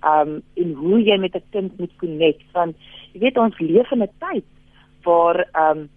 um 0.03 0.41
en 0.59 0.73
hoe 0.73 1.01
jy 1.01 1.17
met 1.17 1.35
'n 1.35 1.43
kind 1.51 1.79
moet 1.79 1.95
connect 1.97 2.51
want 2.51 2.75
jy 3.13 3.19
weet 3.19 3.37
ons 3.37 3.59
leef 3.59 3.91
in 3.91 4.03
'n 4.03 4.09
tyd 4.19 4.45
waar 5.03 5.47
um 5.53 5.89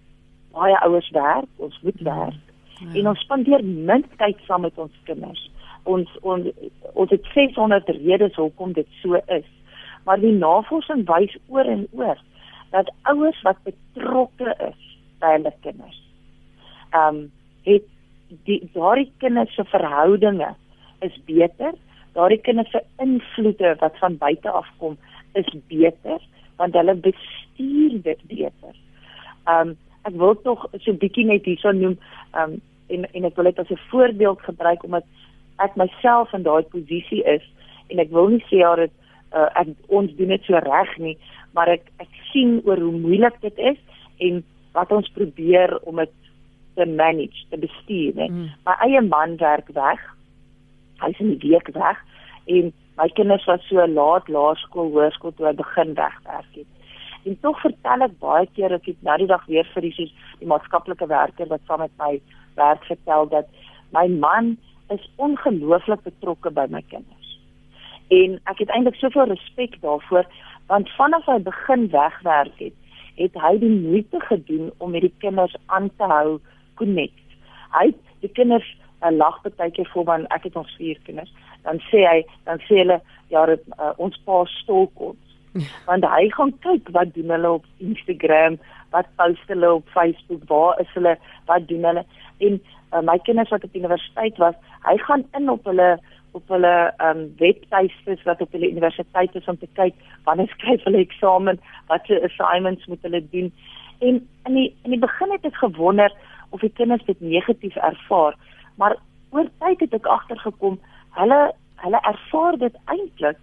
baie 0.53 0.77
ouers 0.81 1.11
werk, 1.11 1.49
ons 1.57 1.79
moet 1.83 1.99
ja. 1.99 2.05
werk 2.05 2.45
ja. 2.81 3.01
en 3.01 3.09
ons 3.09 3.21
spandeer 3.21 3.65
min 3.65 4.05
tyd 4.17 4.39
saam 4.47 4.61
met 4.61 4.79
ons 4.79 4.93
kinders. 5.05 5.51
Ons 5.85 6.09
ons 6.23 6.47
ons 6.95 7.11
het 7.11 7.25
600 7.35 7.89
redes 7.89 8.35
hoekom 8.35 8.73
dit 8.73 8.89
so 9.03 9.15
is. 9.15 9.49
Maar 10.05 10.21
die 10.21 10.33
navorsing 10.33 11.07
wys 11.07 11.37
oor 11.49 11.65
en 11.65 11.87
oor 11.93 12.19
dat 12.71 12.91
ouers 13.03 13.43
wat 13.43 13.63
betrokke 13.65 14.55
is 14.69 14.81
by 15.21 15.33
hulle 15.37 15.53
kinders, 15.61 16.01
um 16.93 17.31
het 17.65 17.85
die 18.29 18.61
daardie 18.75 19.11
kinders 19.19 19.55
se 19.55 19.65
verhoudinge 19.65 20.55
is 21.01 21.15
beter 21.27 21.75
daardie 22.17 22.41
kinders 22.49 22.71
se 22.75 22.83
invloede 23.03 23.77
wat 23.83 23.99
van 24.03 24.17
buite 24.17 24.51
af 24.51 24.69
kom 24.79 24.97
is 25.35 25.49
beter 25.69 26.21
want 26.57 26.75
hulle 26.75 26.95
bestuur 26.95 27.99
dit 28.03 28.23
beter. 28.31 28.75
Um 29.47 29.77
ek 30.07 30.15
wil 30.15 30.37
tog 30.43 30.69
so 30.79 30.93
'n 30.93 31.03
bietjie 31.03 31.27
net 31.27 31.45
hierso 31.45 31.73
noem 31.73 31.99
um 32.41 32.61
en 32.89 33.07
en 33.13 33.25
ek 33.25 33.37
wil 33.37 33.51
dit 33.51 33.59
as 33.59 33.71
'n 33.71 33.87
voorbeeld 33.91 34.41
gebruik 34.41 34.85
omdat 34.85 35.05
ek 35.59 35.77
myself 35.77 36.33
in 36.33 36.43
daai 36.43 36.63
posisie 36.63 37.23
is 37.25 37.43
en 37.91 37.99
ek 37.99 38.11
wil 38.11 38.29
nie 38.29 38.45
sê 38.49 38.63
ja 38.63 38.75
dit 38.77 38.93
uh, 39.35 39.49
ek 39.55 39.73
ons 39.89 40.13
doen 40.19 40.33
dit 40.35 40.45
so 40.49 40.61
reg 40.65 40.93
nie, 41.03 41.17
maar 41.57 41.69
ek 41.69 41.89
ek 42.03 42.13
sien 42.33 42.61
oor 42.65 42.81
hoe 42.83 42.93
moeilik 42.93 43.37
dit 43.41 43.59
is 43.73 43.81
en 44.27 44.43
wat 44.77 44.93
ons 44.93 45.09
probeer 45.17 45.79
om 45.89 45.97
dit 45.97 46.13
te 46.77 46.85
manage, 46.85 47.47
te 47.51 47.57
bestuur, 47.57 48.13
né? 48.15 48.29
Mm. 48.29 48.49
My 48.69 48.75
eie 48.85 49.01
man 49.01 49.39
werk 49.41 49.71
weg 49.77 50.03
hy's 51.03 51.21
in 51.21 51.35
die 51.35 51.51
week 51.51 51.69
weg 51.75 52.01
en 52.47 52.73
my 52.97 53.09
kinders 53.19 53.45
was 53.51 53.65
so 53.69 53.87
laat 53.87 54.29
laerskool 54.33 54.93
hoërskool 54.95 55.35
toe 55.37 55.51
hy 55.51 55.55
begin 55.59 55.95
wegwerk 55.99 56.53
het. 56.55 56.71
En 57.27 57.39
tog 57.43 57.61
vertel 57.61 58.07
ek 58.07 58.15
baie 58.23 58.47
keer 58.55 58.73
ek 58.77 58.87
het 58.87 59.03
nou 59.07 59.17
die 59.19 59.29
dag 59.33 59.45
weer 59.51 59.67
vir 59.75 59.89
die 59.89 60.09
die 60.41 60.49
maatskaplike 60.49 61.09
werker 61.11 61.51
wat 61.51 61.65
saam 61.67 61.83
met 61.85 61.95
my 62.01 62.13
werk 62.57 62.85
vertel 62.89 63.29
dat 63.33 63.51
my 63.93 64.07
man 64.09 64.57
is 64.95 65.05
ongelooflik 65.17 66.05
betrokke 66.07 66.53
by 66.55 66.67
my 66.71 66.83
kinders. 66.93 67.33
En 68.15 68.39
ek 68.53 68.63
het 68.63 68.71
eintlik 68.71 68.99
soveel 69.01 69.33
respek 69.35 69.81
daarvoor 69.83 70.29
want 70.71 70.91
vanaf 70.99 71.27
hy 71.31 71.39
begin 71.47 71.87
wegwerk 71.93 72.59
het, 72.59 72.75
het 73.19 73.37
hy 73.43 73.53
die 73.63 73.71
moeite 73.75 74.21
gedoen 74.29 74.71
om 74.79 74.91
met 74.95 75.05
die 75.07 75.15
kinders 75.23 75.55
aan 75.67 75.91
te 75.99 76.09
hou 76.11 76.39
connect. 76.79 77.39
Hy 77.75 77.91
die 78.23 78.33
kinders 78.39 78.67
lag 79.13 79.43
baie 79.57 79.71
keer 79.71 79.89
voor 79.93 80.05
want 80.05 80.33
ek 80.35 80.49
het 80.49 80.57
ons 80.57 80.77
vier 80.79 80.99
kinders, 81.05 81.33
dan 81.63 81.81
sê 81.91 82.05
hy, 82.07 82.25
dan 82.45 82.63
sê 82.69 82.83
hulle 82.83 83.01
ja, 83.29 83.47
dit, 83.47 83.63
uh, 83.79 83.93
ons 83.97 84.17
pa 84.25 84.45
stolk 84.61 85.01
ons. 85.11 85.23
Ja. 85.57 85.69
Want 85.87 86.05
hy 86.05 86.29
gaan 86.37 86.53
kyk 86.65 86.91
wat 86.93 87.15
doen 87.15 87.33
hulle 87.33 87.53
op 87.59 87.65
Instagram, 87.83 88.59
wat 88.95 89.09
post 89.17 89.53
hulle 89.53 89.73
op 89.79 89.89
Facebook, 89.95 90.45
waar 90.51 90.81
is 90.81 90.91
hulle, 90.95 91.17
wat 91.51 91.69
doen 91.69 91.85
hulle? 91.89 92.05
En 92.45 92.61
uh, 92.93 93.01
my 93.01 93.19
kinders 93.25 93.51
wat 93.55 93.65
op 93.65 93.75
universiteit 93.75 94.37
was, 94.43 94.55
hy 94.87 94.97
gaan 95.07 95.25
in 95.39 95.51
op 95.51 95.65
hulle 95.65 95.97
op 96.37 96.51
hulle 96.53 96.75
um, 97.01 97.23
webtuistes 97.41 98.23
wat 98.29 98.41
op 98.45 98.53
hulle 98.53 98.69
universiteit 98.69 99.35
is 99.39 99.47
om 99.49 99.57
te 99.59 99.69
kyk 99.79 99.95
wanneer 100.29 100.51
skryf 100.55 100.85
hulle 100.85 101.01
eksamen, 101.01 101.61
watse 101.89 102.19
assignments 102.29 102.85
moet 102.93 103.03
hulle 103.09 103.23
doen. 103.33 103.53
En 104.05 104.21
in 104.45 104.59
die 104.61 104.69
in 104.85 104.93
die 104.93 105.01
begin 105.01 105.33
het 105.33 105.49
ek 105.49 105.63
gewonder 105.63 106.13
of 106.51 106.61
die 106.61 106.73
kinders 106.77 107.05
dit 107.09 107.21
negatief 107.21 107.77
ervaar, 107.77 108.37
maar 108.77 108.97
oor 109.31 109.49
tyd 109.59 109.81
het 109.81 109.95
ek 109.95 110.07
agtergekom 110.07 110.81
hulle 111.19 111.41
hulle 111.85 112.01
ervaar 112.09 112.57
dit 112.59 112.77
eintlik 112.93 113.39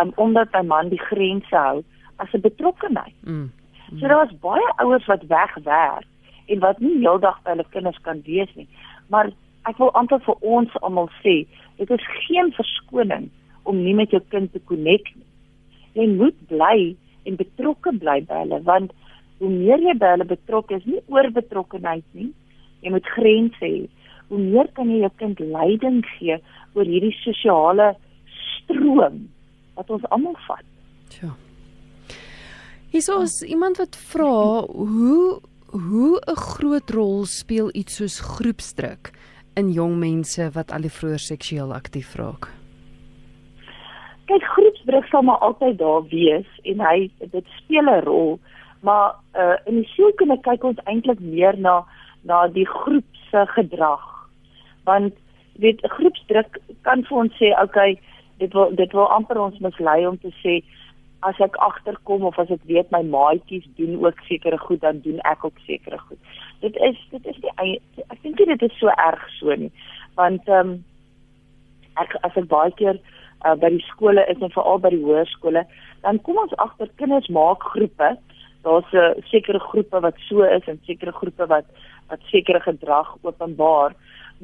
um, 0.00 0.12
omdat 0.16 0.52
my 0.52 0.62
man 0.62 0.92
die 0.92 1.02
grense 1.10 1.56
hou 1.56 1.82
as 2.16 2.32
'n 2.34 2.40
betrokkeheid. 2.40 3.14
Mm. 3.22 3.50
Mm. 3.90 3.98
So 3.98 4.08
daar 4.08 4.26
was 4.26 4.38
baie 4.40 4.72
ouers 4.76 5.06
wat 5.06 5.26
wegwerk 5.26 6.06
en 6.46 6.58
wat 6.58 6.78
nie 6.78 6.98
heeldag 6.98 7.42
by 7.42 7.50
hulle 7.50 7.64
kinders 7.70 8.00
kan 8.02 8.22
wees 8.24 8.54
nie. 8.54 8.68
Maar 9.08 9.30
ek 9.62 9.78
wil 9.78 9.92
amper 9.92 10.20
vir 10.24 10.36
ons 10.40 10.80
almal 10.80 11.10
sê, 11.22 11.46
dit 11.76 11.90
is 11.90 12.06
geen 12.26 12.52
verskoning 12.52 13.28
om 13.62 13.82
nie 13.82 13.94
met 13.94 14.10
jou 14.10 14.22
kind 14.28 14.52
te 14.52 14.60
connect 14.64 15.14
nie. 15.14 15.26
Jy 15.92 16.06
moet 16.16 16.46
bly 16.48 16.96
en 17.24 17.36
betrokke 17.36 17.92
bly 17.98 18.20
by 18.28 18.42
hulle 18.44 18.62
want 18.62 18.92
hoe 19.38 19.50
meer 19.50 19.78
jy 19.78 19.94
by 19.94 20.14
hulle 20.16 20.24
betrokke 20.24 20.74
is, 20.74 20.84
nie 20.84 21.02
oor 21.06 21.30
betrokkenheid 21.30 22.04
nie. 22.12 22.32
Jy 22.82 22.90
moet 22.90 23.06
grense 23.14 23.64
hê. 23.64 23.86
Hoe 24.28 24.38
meer 24.38 24.68
kan 24.76 24.90
jy 24.90 25.00
jou 25.00 25.12
kind 25.16 25.40
leiding 25.40 26.04
gee 26.18 26.38
oor 26.74 26.84
hierdie 26.84 27.14
sosiale 27.22 27.94
stroom 28.28 29.28
wat 29.78 29.90
ons 29.90 30.04
almal 30.10 30.36
vat. 30.46 30.64
Ja. 31.20 31.32
Hiersoos 32.92 33.42
iemand 33.42 33.78
wat 33.78 33.96
vra 34.10 34.64
hoe 34.66 35.40
hoe 35.68 36.20
'n 36.26 36.36
groot 36.36 36.90
rol 36.90 37.24
speel 37.24 37.68
iets 37.72 37.96
soos 37.96 38.20
groepsdruk 38.20 39.12
in 39.56 39.72
jong 39.72 39.98
mense 39.98 40.50
wat 40.54 40.72
al 40.72 40.88
vroeër 40.88 41.18
seksueel 41.18 41.74
aktief 41.74 42.14
raak. 42.16 42.48
Kyk, 44.24 44.42
groepsdruk 44.42 45.04
sal 45.04 45.22
maar 45.22 45.38
altyd 45.38 45.78
daar 45.78 46.02
wees 46.08 46.48
en 46.62 46.80
hy 46.80 47.10
dit 47.18 47.46
speel 47.58 47.88
'n 47.88 48.04
rol, 48.04 48.40
maar 48.80 49.14
uh, 49.34 49.56
in 49.66 49.74
die 49.74 49.88
sielkunde 49.94 50.40
kyk 50.40 50.64
ons 50.64 50.80
eintlik 50.84 51.20
meer 51.20 51.58
na 51.58 51.84
na 52.22 52.46
die 52.48 52.66
groep 52.66 53.04
se 53.30 53.46
gedrag. 53.46 54.17
Want 54.88 55.14
weet 55.62 55.84
groepsdruk 55.96 56.58
kan 56.86 57.04
vir 57.08 57.22
ons 57.22 57.38
sê, 57.40 57.52
okay, 57.62 57.98
dit 58.38 58.52
wil 58.54 58.74
dit 58.78 58.92
wil 58.96 59.08
amper 59.14 59.40
ons 59.42 59.62
mislei 59.64 60.00
om 60.06 60.18
te 60.22 60.30
sê 60.42 60.60
as 61.26 61.38
ek 61.42 61.56
agterkom 61.66 62.26
of 62.28 62.36
as 62.38 62.50
ek 62.54 62.62
weet 62.70 62.92
my 62.94 63.00
maatjies 63.02 63.66
doen 63.78 63.96
ook 64.04 64.20
sekere 64.28 64.58
goed 64.62 64.80
dan 64.84 65.00
doen 65.02 65.18
ek 65.26 65.44
ook 65.44 65.58
sekere 65.66 65.98
goed. 65.98 66.18
Dit 66.62 66.78
is 66.88 67.00
dit 67.10 67.26
is 67.26 67.40
die 67.42 67.54
ek 67.58 68.22
dink 68.22 68.38
dit 68.38 68.66
is 68.68 68.78
so 68.78 68.92
erg 68.94 69.24
so 69.38 69.54
nie. 69.64 69.72
Want 70.20 70.46
ehm 70.46 70.74
um, 70.74 70.76
ek 71.98 72.14
as 72.22 72.36
ek 72.38 72.46
baie 72.50 72.70
keer 72.78 73.00
uh, 73.42 73.56
by 73.58 73.72
die 73.74 73.84
skole 73.90 74.22
is 74.30 74.38
en 74.38 74.54
veral 74.54 74.78
by 74.82 74.92
die 74.94 75.02
hoërskole, 75.02 75.64
dan 76.06 76.20
kom 76.22 76.38
ons 76.38 76.54
agter 76.62 76.90
kinders 77.02 77.26
maak 77.34 77.66
groepe. 77.74 78.14
Daar's 78.62 78.92
'n 78.92 79.02
uh, 79.02 79.24
sekere 79.32 79.58
groepe 79.58 80.00
wat 80.06 80.14
so 80.28 80.46
is 80.46 80.70
en 80.70 80.78
sekere 80.86 81.12
groepe 81.12 81.46
wat 81.46 81.66
wat 82.08 82.22
sekere 82.30 82.60
gedrag 82.60 83.16
openbaar. 83.22 83.94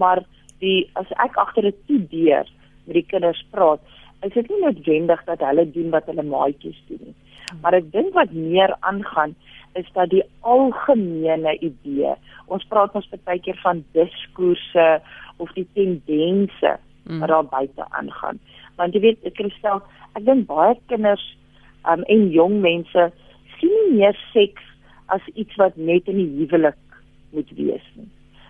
Maar 0.01 0.25
die 0.63 0.91
as 1.01 1.11
ek 1.25 1.37
agter 1.37 1.67
'n 1.67 1.77
toe 1.87 2.01
deur 2.09 2.47
met 2.87 2.95
die 2.95 3.07
kinders 3.07 3.45
praat, 3.51 3.81
is 4.23 4.33
dit 4.33 4.49
nie 4.49 4.61
noodwendig 4.61 5.25
dat 5.25 5.41
hulle 5.41 5.71
doen 5.71 5.91
wat 5.91 6.07
hulle 6.07 6.23
maatjies 6.23 6.81
doen 6.89 7.01
nie. 7.01 7.15
Maar 7.63 7.75
ek 7.81 7.93
dink 7.93 8.15
wat 8.15 8.33
meer 8.33 8.77
aangaan 8.81 9.35
is 9.75 9.87
dat 9.93 10.11
die 10.11 10.23
algemene 10.41 11.59
idee. 11.59 12.15
Ons 12.47 12.65
praat 12.71 12.95
ons 12.95 13.09
baie 13.25 13.41
keer 13.41 13.59
van 13.63 13.85
diskoerse 13.97 15.01
of 15.37 15.53
die 15.59 15.67
tendense 15.75 16.77
mm. 17.05 17.21
wat 17.21 17.29
daar 17.29 17.45
buite 17.45 17.87
aangaan. 17.91 18.39
Want 18.77 18.95
jy 18.95 19.01
weet, 19.01 19.25
ek 19.25 19.43
stel, 19.59 19.83
ek 20.15 20.25
dink 20.25 20.47
baie 20.47 20.77
kinders 20.87 21.25
um, 21.91 22.05
en 22.11 22.31
jong 22.31 22.61
mense 22.65 23.11
sien 23.59 23.75
nie 23.75 23.99
meer 23.99 24.19
seks 24.33 24.63
as 25.15 25.25
iets 25.35 25.57
wat 25.61 25.77
net 25.77 26.09
in 26.11 26.21
die 26.23 26.31
huwelik 26.39 26.79
moet 27.35 27.51
wees 27.59 27.87
nie. 27.99 28.09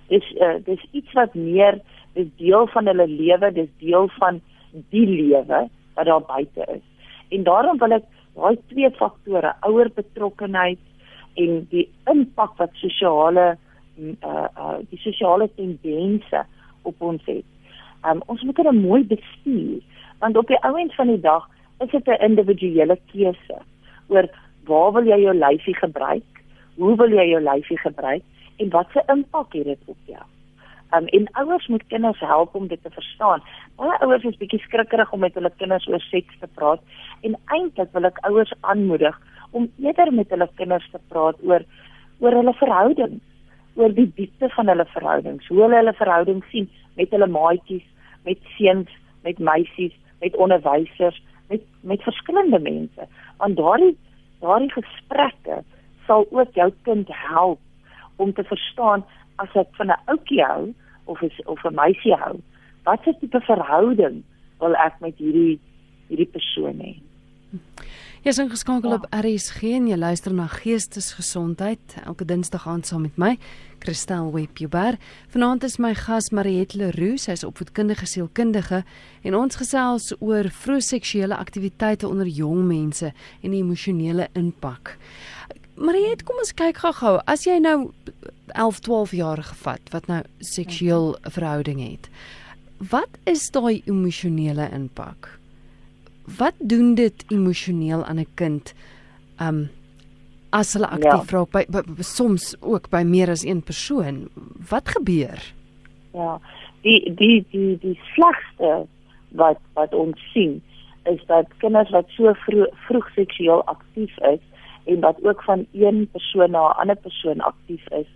Dis 0.08 0.26
uh, 0.40 0.56
dis 0.64 0.82
iets 0.92 1.12
wat 1.12 1.34
meer 1.34 1.80
dis 2.14 2.28
deel 2.40 2.66
van 2.72 2.86
hulle 2.86 3.06
lewe, 3.08 3.52
dis 3.52 3.70
deel 3.78 4.08
van 4.18 4.40
die 4.92 5.06
lewe 5.06 5.68
wat 5.94 6.06
daar 6.06 6.26
buite 6.26 6.66
is. 6.76 6.84
En 7.28 7.46
daarom 7.46 7.78
wil 7.78 7.96
ek 7.98 8.06
daai 8.34 8.58
twee 8.70 8.90
faktore, 8.98 9.54
ouer 9.66 9.90
betrokkenheid 9.94 10.80
en 11.40 11.64
die 11.70 11.86
impak 12.10 12.56
wat 12.58 12.74
sosiale 12.82 13.54
uh 13.98 14.46
uh 14.58 14.76
die 14.90 14.98
sosiale 14.98 15.48
tendense 15.54 16.44
op 16.82 17.02
ons 17.02 17.22
het. 17.30 17.46
Um 18.02 18.22
ons 18.26 18.42
moet 18.42 18.56
dit 18.56 18.80
mooi 18.82 19.02
bestuur 19.04 19.82
want 20.22 20.36
op 20.36 20.48
die 20.48 20.60
ouend 20.66 20.94
van 20.94 21.10
die 21.10 21.20
dag 21.20 21.48
is 21.82 21.90
dit 21.90 22.06
'n 22.06 22.22
individuele 22.28 22.98
keuse 23.12 23.58
oor 24.08 24.28
waar 24.64 24.92
wil 24.92 25.06
jy 25.06 25.20
jou 25.20 25.34
lyfie 25.34 25.76
gebruik? 25.76 26.30
Hoe 26.76 26.96
wil 26.96 27.10
jy 27.10 27.28
jou 27.30 27.42
lyfie 27.42 27.78
gebruik 27.78 28.22
en 28.56 28.70
wat 28.70 28.90
se 28.92 29.02
impak 29.12 29.52
het 29.52 29.64
dit 29.64 29.90
op 29.90 30.10
jou? 30.10 30.22
Um, 30.94 31.06
en 31.06 31.28
ouers 31.32 31.66
moet 31.66 31.86
kinders 31.86 32.20
help 32.20 32.54
om 32.54 32.66
dit 32.66 32.82
te 32.82 32.90
verstaan. 32.90 33.42
Baie 33.76 33.98
ouers 33.98 34.24
is 34.28 34.36
bietjie 34.38 34.60
skrikkerig 34.62 35.12
om 35.12 35.24
met 35.24 35.34
hulle 35.34 35.50
kinders 35.58 35.86
oor 35.90 36.02
seks 36.10 36.36
te 36.38 36.48
praat 36.54 36.82
en 37.26 37.34
eintlik 37.56 37.90
wil 37.96 38.06
ek 38.06 38.20
ouers 38.28 38.52
aanmoedig 38.60 39.16
om 39.50 39.66
eerder 39.82 40.12
met 40.12 40.30
hulle 40.30 40.48
kinders 40.60 40.86
te 40.92 41.00
praat 41.08 41.40
oor 41.42 41.64
oor 42.22 42.36
hulle 42.38 42.54
verhoudings, 42.60 43.22
oor 43.74 43.90
die 43.96 44.06
diepte 44.16 44.48
van 44.54 44.70
hulle 44.70 44.86
verhoudings, 44.92 45.48
hoe 45.50 45.60
hulle 45.64 45.80
hulle 45.80 45.96
verhoudings 45.98 46.46
sien 46.54 46.70
met 46.94 47.10
hulle 47.10 47.26
maatjies, 47.26 47.84
met 48.22 48.38
seuns, 48.54 48.90
met 49.26 49.38
meisies, 49.38 49.96
met 50.22 50.36
onderwysers, 50.36 51.18
met 51.50 51.66
met 51.82 52.06
verskillende 52.06 52.62
mense. 52.62 53.08
Want 53.42 53.58
daardie 53.58 53.96
daardie 54.44 54.72
gesprekke 54.78 55.62
sal 56.06 56.26
ook 56.30 56.54
jou 56.54 56.70
kind 56.86 57.10
help 57.10 57.60
om 58.16 58.32
te 58.32 58.44
verstaan 58.44 59.04
as 59.36 59.48
ek 59.54 59.68
van 59.78 59.90
'n 59.90 60.02
ouetjie 60.06 60.44
hou 60.44 60.74
of 61.04 61.20
is, 61.22 61.40
of 61.44 61.64
'n 61.64 61.74
meisie 61.74 62.14
hou, 62.14 62.40
watter 62.84 63.14
tipe 63.18 63.40
verhouding 63.40 64.22
wil 64.58 64.74
ek 64.74 65.00
met 65.00 65.16
hierdie 65.16 65.60
hierdie 66.08 66.30
persoon 66.32 66.78
hê? 66.78 66.94
Jy 68.24 68.32
is 68.32 68.38
ingeskakel 68.40 68.88
ja. 68.88 68.96
op 68.96 69.06
RSG 69.12 69.62
en 69.76 69.88
jy 69.90 69.96
luister 70.00 70.32
na 70.32 70.46
Geestesgesondheid 70.48 71.98
elke 72.06 72.24
Dinsdag 72.24 72.64
aand 72.64 72.88
saam 72.88 73.02
met 73.04 73.18
my, 73.20 73.34
Christel 73.84 74.30
Webber. 74.32 74.96
Vanaand 75.28 75.66
is 75.68 75.76
my 75.76 75.92
gas 75.94 76.30
Mariette 76.32 76.78
Leroux, 76.80 77.20
sy 77.20 77.36
is 77.36 77.44
opvoedkundige 77.44 78.08
sielkundige 78.08 78.80
en 79.28 79.36
ons 79.36 79.60
gesels 79.60 80.14
oor 80.24 80.48
vroeë 80.48 80.86
seksuele 80.88 81.36
aktiwiteite 81.36 82.08
onder 82.08 82.24
jong 82.24 82.64
mense 82.64 83.12
en 83.12 83.52
die 83.52 83.60
emosionele 83.60 84.30
impak. 84.32 84.96
Mariet, 85.74 86.22
kom 86.22 86.38
ons 86.38 86.54
kyk 86.54 86.78
gou-gou. 86.84 87.18
As 87.26 87.46
jy 87.48 87.58
nou 87.58 87.90
11, 88.54 88.80
12 88.86 89.14
jaar 89.18 89.42
gevat 89.42 89.90
wat 89.90 90.06
nou 90.06 90.20
seksueel 90.38 91.14
verhouding 91.34 91.80
het. 91.82 92.10
Wat 92.78 93.18
is 93.30 93.48
daai 93.54 93.82
emosionele 93.90 94.68
impak? 94.74 95.32
Wat 96.38 96.54
doen 96.58 96.94
dit 96.94 97.24
emosioneel 97.30 98.04
aan 98.04 98.20
'n 98.20 98.30
kind? 98.34 98.74
Um 99.40 99.68
as 100.54 100.72
hulle 100.72 100.86
aktief 100.86 101.30
ja. 101.30 101.38
raak 101.38 101.50
by, 101.50 101.64
by, 101.68 101.82
by 101.82 102.02
soms 102.02 102.54
ook 102.60 102.88
by 102.90 103.02
meer 103.02 103.30
as 103.30 103.42
een 103.42 103.62
persoon. 103.62 104.28
Wat 104.70 104.88
gebeur? 104.88 105.42
Ja. 106.12 106.40
Die 106.82 107.14
die 107.14 107.44
die 107.50 107.78
die 107.78 107.98
slegste 108.14 108.86
wat 109.30 109.58
wat 109.74 109.94
ons 109.94 110.20
sien 110.32 110.62
is 111.04 111.20
dat 111.26 111.46
kinders 111.58 111.90
wat 111.90 112.08
so 112.08 112.32
vroeg, 112.32 112.70
vroeg 112.86 113.08
seksueel 113.14 113.64
aktief 113.64 114.18
is 114.18 114.40
en 114.84 115.00
wat 115.00 115.24
ook 115.24 115.42
van 115.42 115.66
een 115.72 116.08
persoon 116.12 116.50
na 116.50 116.68
'n 116.68 116.78
ander 116.80 116.96
persoon 116.96 117.40
aktief 117.40 117.90
is, 117.90 118.06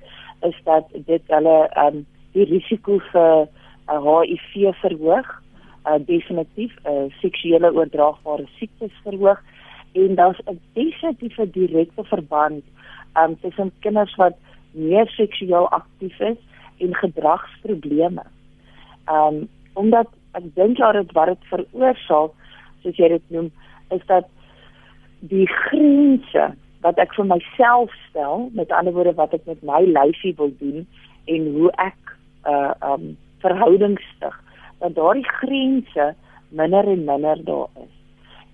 is 0.42 0.56
dat 0.64 0.84
dit 0.92 1.22
hulle 1.26 1.68
ehm 1.68 1.86
um, 1.96 2.06
die 2.32 2.44
risiko 2.44 2.98
vir 3.12 3.48
uh, 3.88 4.20
HIV 4.20 4.74
verhoog, 4.80 5.28
uh, 5.86 5.98
definitief 6.06 6.72
'n 6.84 6.88
uh, 6.90 7.12
seksuele 7.20 7.72
oordraagbare 7.74 8.46
siektes 8.58 8.92
verhoog 9.02 9.40
en 9.92 10.14
daar's 10.14 10.40
'n 10.46 10.60
definitiewe 10.72 11.50
direkte 11.50 12.04
verband 12.04 12.64
um, 13.16 13.40
tussen 13.40 13.72
kinders 13.80 14.14
wat 14.14 14.36
meer 14.72 15.08
seksueel 15.08 15.68
aktief 15.68 16.20
is 16.20 16.38
en 16.78 16.94
gedragsprobleme. 16.94 18.22
Um 19.10 19.48
omdat 19.72 20.08
ek 20.32 20.42
dink 20.54 20.78
ja 20.78 20.92
dit 20.92 21.12
wat 21.12 21.30
dit 21.30 21.44
veroorsaak 21.50 22.32
soos 22.82 22.96
jy 22.98 23.08
dit 23.08 23.30
noem 23.34 23.50
is 23.94 24.02
dat 24.06 24.26
die 25.20 25.46
grense 25.46 26.54
wat 26.82 26.98
ek 26.98 27.14
vir 27.14 27.26
myself 27.26 27.94
stel 28.08 28.48
met 28.54 28.72
ander 28.72 28.94
woorde 28.94 29.16
wat 29.18 29.34
ek 29.34 29.46
met 29.46 29.62
my 29.62 29.82
lyfie 29.86 30.34
wil 30.38 30.52
doen 30.60 30.86
en 31.26 31.48
hoe 31.56 31.72
ek 31.82 32.16
uh 32.46 32.72
um 32.92 33.16
verhoudings 33.42 34.02
stig 34.16 34.34
dat 34.82 34.94
daardie 34.94 35.26
grense 35.40 36.14
minder 36.50 36.86
en 36.86 37.04
minder 37.04 37.44
daar 37.44 37.70
is 37.82 37.94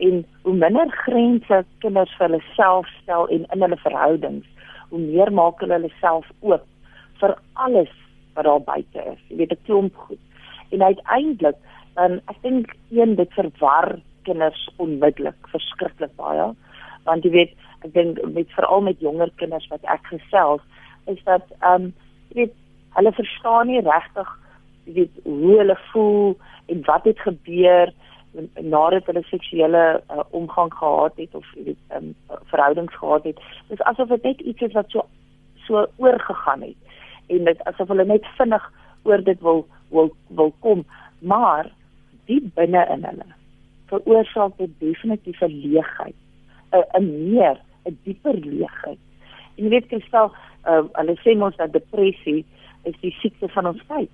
en 0.06 0.24
hoe 0.42 0.54
minder 0.54 0.90
grense 1.04 1.64
kinders 1.84 2.14
vir 2.18 2.28
hulle 2.28 2.42
self 2.56 2.88
stel 3.02 3.28
en 3.28 3.46
in 3.56 3.66
hulle 3.66 3.80
verhoudings 3.84 4.70
hoe 4.90 5.00
meer 5.00 5.32
maak 5.32 5.60
hulle 5.60 5.78
hulle 5.78 5.92
self 6.00 6.26
oop 6.40 6.64
vir 7.20 7.36
alles 7.66 7.92
wat 8.34 8.44
daar 8.44 8.62
buite 8.66 9.02
is. 9.12 9.20
Jy 9.28 9.36
weet 9.36 9.52
'n 9.52 9.64
klomp 9.66 9.96
goed. 9.96 10.22
En 10.70 10.82
uiteindelik 10.82 11.56
dan 11.94 12.20
ek 12.26 12.38
dink 12.42 12.74
een 12.90 13.14
dit 13.14 13.32
verwar 13.32 13.98
kinders 14.26 14.68
onmiddellik 14.82 15.50
verskriklik 15.52 16.14
baie. 16.20 16.50
Want 17.04 17.24
jy 17.24 17.32
weet, 17.34 17.52
ek 17.84 17.92
dink 17.94 18.20
met 18.36 18.52
veral 18.56 18.84
met 18.84 19.00
jonger 19.04 19.30
kinders 19.40 19.66
wat 19.72 19.84
ek 19.92 20.06
gesels, 20.12 20.62
is 21.10 21.20
dat 21.28 21.44
ehm 21.60 21.90
um, 21.90 21.92
jy 22.32 22.44
weet 22.44 22.54
hulle 22.96 23.12
verstaan 23.12 23.68
nie 23.68 23.82
regtig 23.84 24.30
jy 24.84 24.94
weet 24.94 25.20
hoe 25.24 25.58
hulle 25.58 25.76
voel 25.90 26.34
en 26.72 26.82
wat 26.88 27.04
het 27.08 27.20
gebeur 27.26 27.92
nadat 28.60 29.06
hulle 29.06 29.22
seksuele 29.28 29.82
uh, 30.10 30.24
omgang 30.30 30.72
gehad 30.74 31.20
het 31.22 31.34
of 31.38 31.46
jy 31.54 31.68
weet 31.70 31.96
um, 31.96 32.14
verhoudings 32.50 32.96
gehad 32.98 33.28
het. 33.30 33.38
Dit 33.68 33.78
is 33.78 33.86
asof 33.86 34.10
dit 34.10 34.22
net 34.22 34.40
iets 34.40 34.66
is 34.68 34.74
wat 34.78 34.90
so 34.90 35.06
so 35.66 35.86
oorgegaan 35.96 36.66
het 36.66 36.76
en 37.32 37.46
dit 37.48 37.62
asof 37.70 37.88
hulle 37.88 38.04
net 38.04 38.26
vinnig 38.38 38.66
oor 39.04 39.24
dit 39.24 39.40
wil 39.40 39.64
wil 39.94 40.10
wil 40.28 40.52
kom, 40.60 40.84
maar 41.18 41.70
diep 42.28 42.50
binne 42.58 42.82
in 42.92 43.06
hulle 43.08 43.28
veroorsaak 43.90 44.56
dit 44.58 44.70
definitief 44.78 45.40
'n 45.40 45.60
leegheid, 45.64 46.16
'n 46.72 46.84
'n 46.98 47.30
meer, 47.30 47.58
'n 47.84 47.98
dieper 48.04 48.34
leegheid. 48.34 48.98
En 49.56 49.64
jy 49.64 49.68
weet 49.68 49.86
Kristal, 49.86 50.32
uh, 50.66 50.82
hulle 50.92 51.16
sê 51.22 51.36
mos 51.36 51.56
dat 51.56 51.72
depressie 51.72 52.44
is 52.82 52.94
die 53.00 53.14
siekte 53.20 53.48
van 53.48 53.66
ons 53.66 53.82
tyd. 53.88 54.10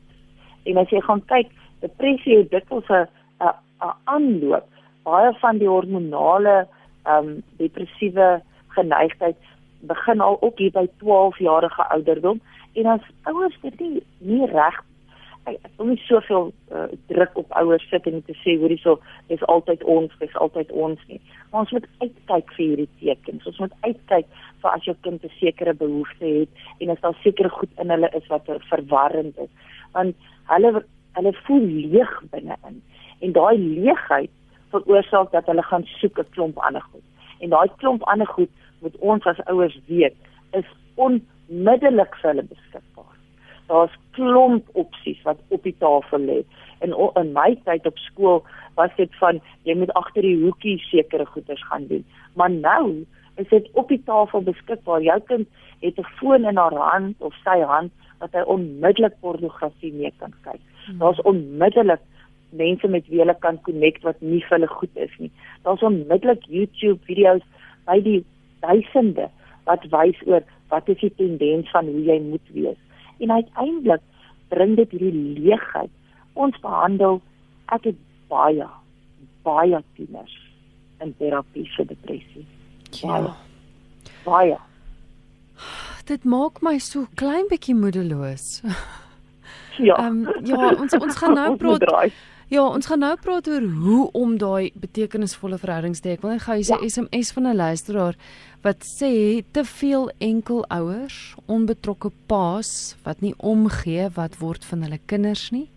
En 0.65 0.77
as 0.77 0.91
jy 0.91 1.01
gaan 1.01 1.25
kyk, 1.25 1.49
depressie 1.81 2.37
het 2.37 2.51
dikwels 2.51 2.89
'n 2.89 3.07
'n 3.41 3.95
aanloop. 4.05 4.67
Baie 5.03 5.33
van 5.41 5.59
die 5.59 5.69
hormonale 5.69 6.69
ehm 7.05 7.29
um, 7.29 7.43
depressiewe 7.57 8.43
geneigtheid 8.69 9.37
begin 9.81 10.21
al 10.21 10.35
op 10.41 10.59
hier 10.59 10.71
by 10.71 10.87
12 10.99 11.39
jarige 11.39 11.83
ouderdom 11.89 12.41
en 12.73 12.87
as 12.87 13.01
ouers 13.23 13.57
dit 13.63 13.81
nie, 13.81 14.03
nie 14.19 14.47
reg 14.47 14.83
ek, 15.49 15.59
wil 15.79 15.87
nie 15.87 16.03
soveel 16.05 16.51
uh, 16.73 16.87
druk 17.09 17.37
op 17.41 17.53
ouers 17.61 17.87
sit 17.91 18.07
en 18.07 18.23
te 18.27 18.37
sê 18.43 18.57
hoorie 18.61 18.79
so 18.83 18.99
dis 19.29 19.43
altyd 19.55 19.83
ons 19.85 20.13
dis 20.21 20.37
altyd 20.45 20.71
ons 20.73 21.01
nie. 21.09 21.21
Maar 21.51 21.65
ons 21.65 21.75
moet 21.77 21.89
uitkyk 22.03 22.53
vir 22.57 22.65
hierdie 22.65 22.89
tekens. 23.01 23.47
Ons 23.47 23.61
moet 23.65 23.75
uitkyk 23.87 24.29
vir 24.63 24.71
as 24.71 24.85
jou 24.85 24.97
kind 25.07 25.25
'n 25.25 25.33
sekere 25.39 25.75
behoefte 25.75 26.27
het 26.27 26.49
en 26.81 26.91
as 26.91 27.01
daar 27.01 27.17
sekere 27.23 27.49
goed 27.49 27.71
in 27.79 27.91
hulle 27.91 28.11
is 28.15 28.27
wat 28.29 28.51
verwarrend 28.69 29.39
is. 29.39 29.53
Want 29.93 30.17
hulle 30.53 30.85
hulle 31.19 31.33
voel 31.47 31.67
leeg 31.67 32.13
binne-in. 32.31 32.83
En 33.21 33.33
daai 33.33 33.59
leegheid 33.59 34.31
veroorsaak 34.71 35.33
dat 35.33 35.47
hulle 35.47 35.63
gaan 35.63 35.85
soek 36.01 36.19
'n 36.19 36.31
klomp 36.31 36.59
ander 36.59 36.83
goed. 36.83 37.07
En 37.41 37.51
daai 37.51 37.69
klomp 37.77 38.03
ander 38.03 38.27
goed 38.27 38.51
moet 38.81 38.97
ons 38.99 39.25
as 39.25 39.45
ouers 39.47 39.79
weet 39.87 40.17
is 40.53 40.69
onmiddellik 40.95 42.15
vir 42.21 42.31
hulle 42.31 42.43
beskikbaar. 42.43 43.10
Daar's 43.71 43.95
klomp 44.19 44.67
opsies 44.83 45.23
wat 45.23 45.39
op 45.55 45.63
die 45.63 45.77
tafel 45.79 46.27
lê. 46.27 46.41
En 46.83 46.95
in 47.21 47.33
my 47.37 47.55
tyd 47.65 47.87
op 47.87 47.99
skool 47.99 48.43
was 48.75 48.91
dit 48.97 49.13
van 49.23 49.41
jy 49.69 49.77
moet 49.79 49.93
agter 50.01 50.27
die 50.27 50.39
hoekie 50.43 50.79
sekere 50.89 51.27
goeders 51.27 51.63
gaan 51.71 51.87
doen. 51.87 52.05
Maar 52.35 52.51
nou 52.51 53.07
is 53.39 53.49
dit 53.49 53.69
op 53.79 53.89
die 53.89 54.03
tafel 54.05 54.43
beskikbaar. 54.43 55.03
Jou 55.07 55.21
kind 55.31 55.47
het 55.81 55.99
'n 55.99 56.13
foon 56.19 56.45
in 56.45 56.57
haar 56.57 56.75
hand 56.75 57.17
of 57.19 57.35
sy 57.45 57.61
hand 57.61 57.93
wat 58.19 58.33
hy 58.33 58.43
onmiddellik 58.45 59.15
pornografie 59.21 59.93
mee 59.93 60.13
kan 60.19 60.35
kyk. 60.45 60.61
Hmm. 60.87 60.99
Daar's 60.99 61.23
onmiddellik 61.23 62.01
mense 62.51 62.89
met 62.89 63.07
wie 63.09 63.19
hulle 63.19 63.37
kan 63.39 63.61
connect 63.63 64.03
wat 64.03 64.21
nie 64.21 64.43
vir 64.45 64.59
hulle 64.59 64.69
goed 64.69 64.97
is 64.97 65.15
nie. 65.19 65.31
Daar's 65.63 65.83
onmiddellik 65.83 66.45
YouTube 66.49 67.05
video's 67.05 67.43
by 67.87 68.01
die 68.01 68.25
duisende 68.61 69.31
wat 69.65 69.85
wys 69.95 70.21
oor 70.27 70.43
wat 70.69 70.89
is 70.89 71.01
die 71.01 71.15
tendens 71.17 71.71
van 71.71 71.87
hoe 71.87 72.05
jy 72.05 72.21
moet 72.21 72.55
wees. 72.55 72.79
En 73.21 73.33
uiteindelik 73.33 74.05
bring 74.49 74.77
dit 74.77 74.91
hierdie 74.91 75.41
leegheid. 75.41 75.91
Ons 76.33 76.57
behandel 76.65 77.21
ek 77.75 77.91
het 77.91 77.99
baie 78.31 78.67
baie 79.45 79.79
tieners 79.97 80.35
in 81.01 81.15
terapie 81.19 81.65
vir 81.77 81.87
depressie. 81.89 82.47
Ja. 83.01 83.37
Baie. 84.25 84.59
Dit 86.11 86.27
maak 86.29 86.61
my 86.65 86.77
so 86.83 87.07
klein 87.21 87.49
bietjie 87.49 87.77
moedeloos. 87.79 88.61
Ja. 89.81 89.97
Ehm 89.97 90.27
um, 90.27 90.45
ja, 90.45 90.75
ons 90.77 90.93
ons 90.99 91.17
gaan 91.17 91.37
nou 91.39 91.57
praat. 91.57 92.13
Ja, 92.51 92.65
ons 92.67 92.89
gaan 92.91 92.99
nou 92.99 93.13
praat 93.23 93.47
oor 93.47 93.63
hoe 93.63 94.09
om 94.19 94.33
daai 94.43 94.73
betekenisvolle 94.83 95.55
verhoudings 95.63 96.01
te 96.03 96.09
hê. 96.09 96.17
Ek 96.17 96.25
wil 96.25 96.33
net 96.33 96.43
gou 96.43 96.57
hê 96.59 96.65
'n 96.67 96.89
SMS 96.91 97.31
van 97.37 97.47
'n 97.47 97.57
luisteraar 97.57 98.17
wat 98.65 98.83
sê 98.83 99.45
te 99.53 99.63
veel 99.65 100.11
enkelouers, 100.19 101.37
onbetrokke 101.47 102.11
paas 102.27 102.97
wat 103.05 103.21
nie 103.21 103.35
omgee 103.39 104.09
wat 104.17 104.41
word 104.41 104.65
van 104.65 104.83
hulle 104.83 104.99
kinders 105.07 105.53
nie. 105.53 105.69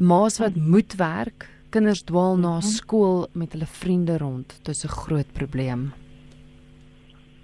'n 0.00 0.04
Maas 0.04 0.38
wat 0.38 0.56
moet 0.56 0.96
werk, 0.96 1.50
kinders 1.70 2.02
dwaal 2.02 2.36
na 2.36 2.56
mhm. 2.56 2.64
skool 2.64 3.26
met 3.34 3.52
hulle 3.52 3.66
vriende 3.66 4.16
rond. 4.18 4.48
Dit 4.64 4.68
is 4.68 4.84
'n 4.84 4.88
groot 5.04 5.32
probleem. 5.32 5.92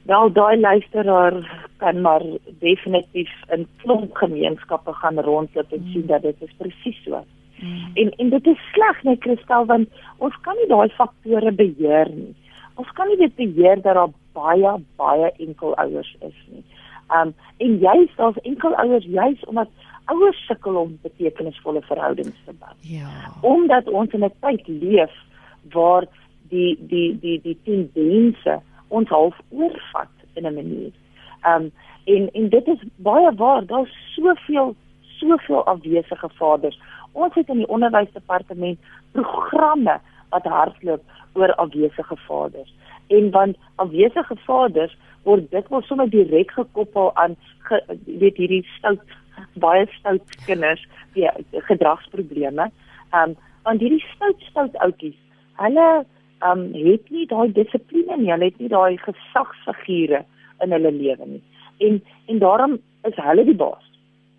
Wel, 0.07 0.33
daai 0.33 0.57
luisteraar 0.61 1.69
kan 1.77 2.01
maar 2.01 2.23
definitief 2.61 3.33
in 3.51 3.66
klomp 3.77 4.14
gemeenskappe 4.14 4.92
gaan 4.92 5.19
rondloop 5.19 5.73
en 5.73 5.83
sien 5.92 6.07
mhm. 6.07 6.09
dat 6.09 6.23
dit 6.23 6.37
is 6.40 6.55
presies 6.57 7.05
so. 7.05 7.25
Mm. 7.61 7.90
En 7.95 8.11
en 8.11 8.29
dit 8.29 8.47
is 8.47 8.71
sleg 8.73 9.03
net 9.03 9.21
Kristal 9.21 9.66
want 9.66 9.88
ons 10.19 10.35
kan 10.40 10.57
nie 10.61 10.69
daai 10.69 10.88
faktore 10.88 11.53
beheer 11.53 12.11
nie. 12.12 12.35
Ons 12.77 12.90
kan 12.92 13.09
nie 13.09 13.16
dit 13.16 13.35
beheer 13.37 13.81
dat 13.81 13.97
daar 13.97 14.12
baie 14.37 14.73
baie 15.01 15.33
enkelouers 15.38 16.16
is 16.21 16.38
nie. 16.53 16.64
Um 17.16 17.35
en 17.57 17.79
juist 17.79 18.16
daar's 18.16 18.40
enkelouers 18.42 19.05
juist 19.05 19.47
omdat 19.47 19.69
ouers 20.12 20.47
sukkel 20.47 20.77
om 20.77 20.99
betekenisvolle 21.03 21.83
verhoudings 21.83 22.45
te 22.45 22.53
bou. 22.53 22.75
Ja. 22.81 23.11
Omdat 23.40 23.88
ons 23.88 24.12
in 24.12 24.25
'n 24.25 24.33
tyd 24.40 24.69
leef 24.69 25.14
waar 25.73 26.05
die 26.49 26.77
die 26.81 27.19
die 27.21 27.40
die 27.40 27.59
tendense 27.64 28.61
ons 28.88 29.09
half 29.09 29.40
oorvat 29.51 30.14
in 30.35 30.47
'n 30.47 30.55
manier. 30.55 30.92
Um 31.47 31.73
en 32.05 32.31
en 32.33 32.49
dit 32.49 32.66
is 32.66 32.83
baie 32.97 33.35
waar. 33.35 33.66
Daar's 33.66 33.95
soveel 34.14 34.75
soveel 35.19 35.64
afwesige 35.64 36.29
vaders 36.29 36.79
ons 37.16 37.35
het 37.35 37.48
in 37.52 37.62
die 37.62 37.72
onderwysdepartement 37.72 38.79
programme 39.16 39.98
wat 40.35 40.48
hardloop 40.50 41.02
oor 41.38 41.55
afwesige 41.62 42.16
vaders. 42.26 42.72
En 43.09 43.31
want 43.31 43.57
afwesige 43.83 44.37
vaders 44.46 44.96
word 45.26 45.50
dikwels 45.50 45.87
sommer 45.90 46.11
direk 46.11 46.52
gekoppel 46.55 47.11
aan 47.22 47.37
ge, 47.68 47.81
weet 48.07 48.38
hierdie 48.40 48.64
stout 48.76 49.16
baie 49.61 49.87
stout 49.98 50.37
kinders 50.46 50.83
die 51.16 51.29
gedragsprobleme. 51.70 52.70
Ehm 53.12 53.33
um, 53.33 53.37
want 53.66 53.83
hierdie 53.83 54.05
stout 54.12 54.42
stout 54.50 54.76
ouetjies, 54.85 55.18
hulle 55.62 55.88
ehm 55.96 56.50
um, 56.52 56.64
het 56.76 57.11
nie 57.11 57.26
daai 57.33 57.52
dissipline 57.59 58.20
nie, 58.20 58.31
hulle 58.33 58.50
het 58.50 58.62
nie 58.62 58.72
daai 58.72 58.98
gesagsfigure 59.02 60.22
in 60.64 60.74
hulle 60.76 60.92
lewe 60.92 61.33
nie. 61.35 61.42
En 61.88 62.00
en 62.26 62.38
daarom 62.44 62.79
is 63.09 63.18
hulle 63.29 63.44
die 63.44 63.59
baas. 63.64 63.85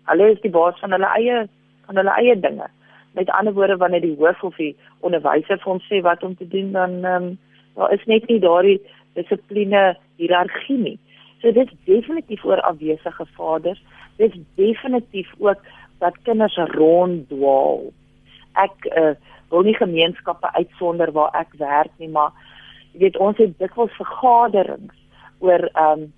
Hulle 0.08 0.32
is 0.32 0.40
die 0.44 0.54
baas 0.54 0.78
van 0.80 0.96
hulle 0.96 1.12
eie 1.20 1.46
van 1.88 2.00
hulle 2.00 2.14
eie 2.20 2.36
dinge. 2.40 2.68
Met 3.16 3.30
ander 3.32 3.54
woorde 3.56 3.76
wanneer 3.80 4.04
die 4.04 4.16
hoof 4.20 4.42
of 4.44 4.56
die 4.60 4.74
onderwyser 5.06 5.60
vir 5.62 5.72
hom 5.72 5.82
sê 5.88 6.02
wat 6.04 6.22
om 6.26 6.36
te 6.36 6.48
doen 6.48 6.72
dan 6.76 6.98
ehm 7.04 7.28
um, 7.28 7.36
daar 7.78 7.92
is 7.94 8.04
net 8.10 8.26
nie 8.28 8.40
daardie 8.42 8.80
dissipline 9.14 9.82
hiërargie 10.18 10.78
nie. 10.78 10.96
So 11.40 11.52
dit 11.54 11.70
is 11.70 11.84
definitief 11.86 12.44
oor 12.44 12.60
afwesige 12.66 13.26
vaders. 13.36 13.82
Dit 14.18 14.34
is 14.34 14.40
definitief 14.58 15.30
ook 15.38 15.62
dat 16.02 16.18
kinders 16.26 16.56
ronddwaal. 16.74 17.92
Ek 18.58 18.88
uh, 18.90 19.14
wil 19.50 19.62
nie 19.62 19.76
gemeenskappe 19.78 20.50
uitsonder 20.58 21.12
waar 21.14 21.38
ek 21.38 21.54
werk 21.62 21.94
nie, 22.02 22.10
maar 22.10 22.34
jy 22.92 23.06
weet 23.06 23.20
ons 23.22 23.38
het 23.38 23.54
dikwels 23.62 23.94
vergaderings 24.00 24.98
oor 25.38 25.70
ehm 25.70 26.08
um, 26.08 26.12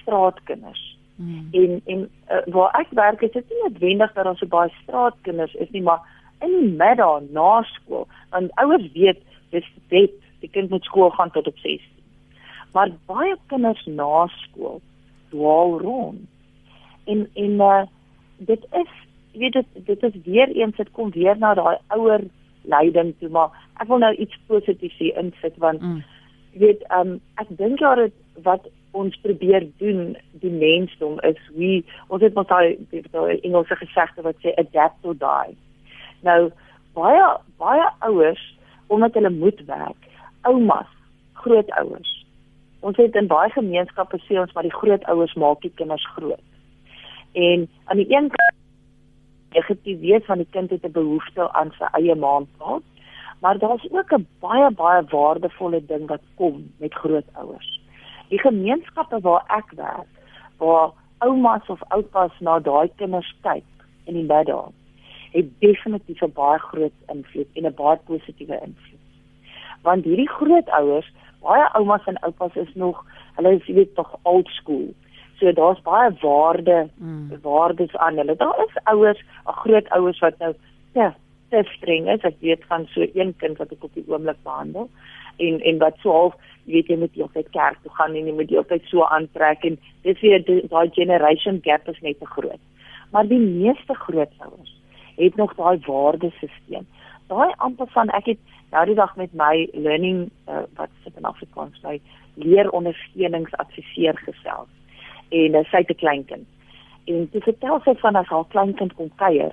straatkinders 0.00 0.91
Hmm. 1.16 1.48
En 1.52 1.80
en 1.84 2.10
uh, 2.30 2.42
waar 2.54 2.74
ek 2.80 2.90
werk 2.90 3.20
is 3.22 3.32
dit 3.32 3.48
nie 3.48 3.62
noodwendig 3.62 4.12
dat 4.12 4.24
daar 4.24 4.36
so 4.36 4.46
baie 4.46 4.72
straatkinders 4.82 5.54
is 5.54 5.70
nie, 5.70 5.82
maar 5.82 6.00
in 6.40 6.54
die 6.58 6.72
middag 6.76 7.28
na 7.30 7.62
skool, 7.62 8.06
want 8.30 8.54
ouers 8.62 8.88
weet 8.92 9.20
dis 9.50 9.68
dit, 9.88 10.12
die 10.40 10.50
kind 10.50 10.70
moet 10.70 10.84
skool 10.84 11.10
gaan 11.10 11.30
tot 11.30 11.46
op 11.46 11.58
6. 11.58 11.82
Maar 12.72 12.90
baie 13.06 13.36
kinders 13.46 13.86
na 13.86 14.26
skool 14.26 14.80
dwaal 15.30 15.78
rond. 15.80 16.20
En 17.04 17.28
en 17.34 17.60
uh, 17.60 17.82
dit 18.36 18.66
is 18.72 18.92
weet 19.32 19.52
dit 19.52 19.66
dit 19.86 20.02
is 20.02 20.16
weer 20.24 20.48
eens 20.48 20.76
dit 20.76 20.90
kom 20.90 21.10
weer 21.10 21.38
na 21.38 21.54
daai 21.54 21.76
ouer 21.86 22.24
leiding 22.62 23.14
toe 23.18 23.28
maar 23.28 23.50
ek 23.80 23.88
wil 23.88 24.02
nou 24.02 24.12
iets 24.14 24.38
positiefs 24.46 24.98
hier 24.98 25.18
insit 25.22 25.56
want 25.64 25.80
mm. 25.80 26.02
weet 26.64 26.84
um, 26.98 27.18
ek 27.42 27.50
dink 27.60 27.80
ja 27.80 27.94
dat 27.94 28.18
wat 28.48 28.68
ons 28.92 29.16
probeer 29.24 29.66
doen 29.80 30.16
die 30.42 30.50
mensdom 30.50 31.18
is 31.20 31.40
wie 31.56 31.84
ons 32.08 32.22
het 32.22 32.34
mos 32.36 32.48
daai 32.50 32.76
daai 33.12 33.40
Engelse 33.40 33.76
gesegde 33.80 34.24
wat 34.26 34.40
sê 34.44 34.52
adapt 34.60 35.06
or 35.08 35.16
die. 35.16 35.56
Nou 36.26 36.50
baie 36.96 37.24
baie 37.62 37.88
ouers 38.08 38.42
omdat 38.92 39.14
hulle 39.16 39.30
moet 39.32 39.60
werk, 39.64 40.08
oumas, 40.44 40.88
grootouers. 41.40 42.10
Ons 42.84 42.98
het 43.00 43.16
in 43.16 43.30
baie 43.30 43.50
gemeenskappe 43.54 44.20
sê 44.26 44.36
ons 44.40 44.52
maar 44.52 44.68
die 44.68 44.76
grootouers 44.76 45.34
maak 45.40 45.64
die 45.64 45.72
kinders 45.80 46.06
groot. 46.16 46.48
En 47.32 47.68
aan 47.88 48.02
die 48.02 48.10
een 48.12 48.28
kant 48.28 48.58
negatief 49.56 50.00
weet 50.00 50.24
van 50.28 50.40
die 50.40 50.48
kind 50.50 50.70
het 50.70 50.84
'n 50.84 50.92
behoefte 50.92 51.52
aan 51.52 51.72
sy 51.78 51.88
eie 51.92 52.14
ma 52.14 52.36
en 52.36 52.48
pa, 52.58 52.80
maar 53.40 53.58
daar's 53.58 53.88
ook 53.90 54.12
'n 54.12 54.26
baie 54.40 54.70
baie 54.70 55.02
waardevolle 55.08 55.80
ding 55.86 56.08
wat 56.08 56.24
kom 56.36 56.72
met 56.78 56.94
grootouers 56.94 57.81
die 58.32 58.40
gemeenskappe 58.40 59.20
waar 59.20 59.44
ek 59.52 59.74
werk 59.76 60.08
waar 60.62 60.92
oumas 61.26 61.66
of 61.74 61.82
oupas 61.96 62.38
na 62.40 62.58
daai 62.58 62.88
kinders 62.96 63.34
kyk 63.46 63.66
in 64.10 64.18
die 64.18 64.28
middag 64.28 64.72
het 65.32 65.48
definitief 65.64 66.22
'n 66.22 66.32
baie 66.32 66.58
groot 66.58 66.96
invloed 67.14 67.50
en 67.56 67.66
'n 67.66 67.74
baie 67.74 67.98
positiewe 68.08 68.56
invloed. 68.66 69.06
Want 69.82 70.04
hierdie 70.04 70.28
grootouers, 70.28 71.12
baie 71.40 71.72
oumas 71.72 72.04
en 72.06 72.20
oupas 72.20 72.54
is 72.54 72.74
nog, 72.74 73.04
hulle 73.36 73.54
is 73.54 73.66
weet 73.66 73.94
tog 73.94 74.18
old 74.22 74.48
school. 74.48 74.94
So 75.38 75.52
daar's 75.52 75.82
baie 75.82 76.10
waarde, 76.20 76.88
mm. 76.94 77.38
waardes 77.42 77.96
aan 77.96 78.16
hulle. 78.16 78.36
Daar 78.36 78.64
is 78.66 78.82
ouers, 78.84 79.24
grootouers 79.44 80.18
wat 80.18 80.38
nou 80.38 80.54
ja, 80.92 81.14
te 81.48 81.62
streng 81.64 82.08
is. 82.08 82.20
Ek 82.20 82.36
weet 82.40 82.64
van 82.64 82.86
so 82.86 83.06
een 83.14 83.34
kind 83.36 83.56
wat 83.56 83.72
ek 83.72 83.84
op 83.84 83.94
die 83.94 84.04
oomblik 84.06 84.42
behandel 84.42 84.90
en 85.36 85.60
en 85.60 85.78
wat 85.78 85.96
so 86.02 86.12
half 86.12 86.34
jy 86.64 86.72
weet 86.74 86.90
jy 86.92 86.98
moet 87.00 87.16
jy 87.16 87.24
altyd 87.26 87.50
kerk 87.54 87.78
toe 87.82 87.92
gaan 87.96 88.14
en 88.14 88.28
jy 88.28 88.34
moet 88.36 88.50
jy 88.50 88.60
altyd 88.60 88.84
so 88.90 89.06
aantrek 89.16 89.64
en 89.66 89.78
dis 90.06 90.20
weer 90.22 90.44
daai 90.46 90.90
generation 90.94 91.60
gap 91.64 91.88
is 91.88 92.00
net 92.02 92.18
te 92.18 92.26
groot. 92.26 92.60
Maar 93.12 93.28
die 93.28 93.40
meeste 93.40 93.94
grootouers 93.94 94.72
het 95.18 95.36
nog 95.36 95.54
daai 95.58 95.78
waardesisteem. 95.86 96.86
Daai 97.28 97.52
amper 97.58 97.90
van 97.92 98.10
ek 98.16 98.32
het 98.32 98.40
nou 98.72 98.84
die 98.88 98.96
dag 98.96 99.16
met 99.16 99.34
my 99.36 99.66
learning 99.74 100.30
uh, 100.48 100.64
wat 100.78 100.90
sit 101.04 101.16
in 101.18 101.28
Afrikaans 101.28 101.82
my 101.84 101.98
leer 102.40 102.70
ondersteuningsadviseur 102.70 104.16
gesels. 104.24 104.70
En 105.30 105.58
uh, 105.58 105.64
sy 105.70 105.82
het 105.82 105.90
'n 105.90 106.00
kleinkind. 106.00 106.48
En 107.10 107.28
sy 107.32 107.40
vertel 107.40 107.80
sy 107.84 107.94
van 108.00 108.16
as 108.16 108.30
haar 108.30 108.48
kleinkind 108.48 108.94
kom 108.94 109.10
kuier, 109.16 109.52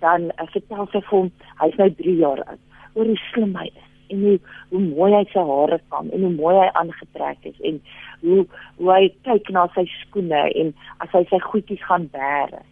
dan 0.00 0.30
uh, 0.36 0.46
vertel 0.52 0.86
sy 0.92 1.00
vir 1.00 1.18
hom 1.18 1.30
hy's 1.64 1.76
nou 1.76 1.90
3 1.90 2.16
jaar 2.16 2.44
oud. 2.44 2.62
Oor 2.94 3.06
hoe 3.06 3.22
slim 3.32 3.56
hy 3.56 3.66
is 3.66 3.89
en 4.10 4.24
hoe 4.26 4.36
hoe 4.72 4.82
mooi 4.84 5.10
hy 5.14 5.22
sy 5.32 5.44
hare 5.52 5.78
kam 5.94 6.10
en 6.10 6.26
hoe 6.26 6.32
mooi 6.34 6.56
hy 6.56 6.68
aangetrek 6.82 7.48
is 7.52 7.62
en 7.70 7.80
hoe 8.24 8.44
hoe 8.78 8.92
hy 8.92 9.08
kyk 9.28 9.50
na 9.56 9.66
sy 9.76 9.86
skoene 10.00 10.42
en 10.62 10.74
as 11.04 11.14
hy 11.16 11.24
sy 11.30 11.40
goedjies 11.46 11.86
gaan 11.88 12.06
bære. 12.14 12.62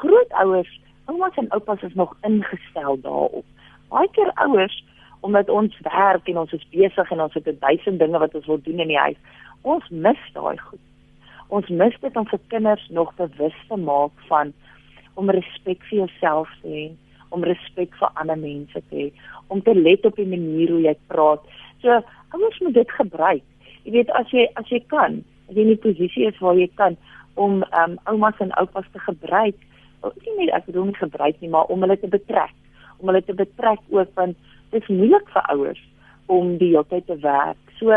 Grootouers, 0.00 0.72
oumas 1.10 1.38
en 1.42 1.52
oupas 1.56 1.82
is 1.86 1.94
nog 1.94 2.16
ingestel 2.26 2.98
daarop. 3.06 3.46
Baie 3.92 4.10
keer 4.16 4.32
ouers 4.46 4.80
omdat 5.24 5.48
ons 5.48 5.76
werk 5.86 6.28
en 6.28 6.42
ons 6.42 6.52
is 6.52 6.66
besig 6.72 7.10
en 7.10 7.20
ons 7.26 7.34
het 7.34 7.46
'n 7.48 7.60
duisend 7.60 7.98
dinge 7.98 8.18
wat 8.18 8.34
ons 8.34 8.46
wil 8.46 8.60
doen 8.62 8.80
in 8.80 8.92
die 8.92 9.04
huis. 9.06 9.20
Ons 9.62 9.88
mis 9.88 10.20
daai 10.32 10.58
goed. 10.58 10.84
Ons 11.48 11.68
mis 11.68 11.94
dit 12.00 12.16
om 12.16 12.26
vir 12.26 12.40
kinders 12.48 12.88
nog 12.88 13.14
bewus 13.16 13.56
te 13.68 13.76
maak 13.76 14.12
van 14.28 14.52
om 15.14 15.30
respek 15.30 15.82
vir 15.88 15.98
jouself 15.98 16.48
te 16.62 16.68
hê, 16.68 16.84
om 17.34 17.44
respek 17.46 17.94
vir 18.00 18.12
ander 18.20 18.38
mense 18.38 18.82
te 18.88 18.96
hê, 18.96 19.10
om 19.52 19.62
te 19.62 19.74
let 19.74 20.06
op 20.06 20.16
die 20.20 20.28
manier 20.28 20.72
hoe 20.72 20.82
jy 20.86 20.94
praat. 21.12 21.42
So, 21.82 22.00
ouers 22.34 22.60
moet 22.64 22.78
dit 22.78 22.96
gebruik. 22.98 23.44
Jy 23.84 23.92
weet 23.98 24.10
as 24.16 24.30
jy 24.32 24.46
as 24.60 24.70
jy 24.72 24.80
kan, 24.92 25.20
as 25.50 25.56
jy 25.56 25.66
in 25.66 25.74
'n 25.74 25.84
posisie 25.84 26.26
is 26.30 26.40
waar 26.40 26.56
jy 26.56 26.70
kan 26.80 26.96
om 27.34 27.62
ehm 27.62 27.90
um, 27.90 27.98
oumas 28.10 28.38
en 28.38 28.54
oupas 28.60 28.86
te 28.92 28.98
gebruik, 28.98 29.56
nie 30.24 30.36
net 30.38 30.54
ek 30.54 30.66
bedoel 30.68 30.90
nie 30.90 31.00
gebruik 31.00 31.40
nie, 31.40 31.50
maar 31.50 31.70
om 31.72 31.80
hulle 31.84 31.96
te 32.00 32.10
betrek, 32.10 32.54
om 32.98 33.10
hulle 33.10 33.22
te 33.24 33.34
betrek 33.34 33.80
ook 33.90 34.10
want 34.14 34.36
dit 34.70 34.82
is 34.82 34.88
moeilik 34.88 35.28
vir 35.32 35.50
ouers 35.54 35.82
om 36.26 36.56
die 36.58 36.72
hele 36.72 36.84
tyd 36.88 37.06
te 37.06 37.16
werk. 37.22 37.60
So 37.78 37.90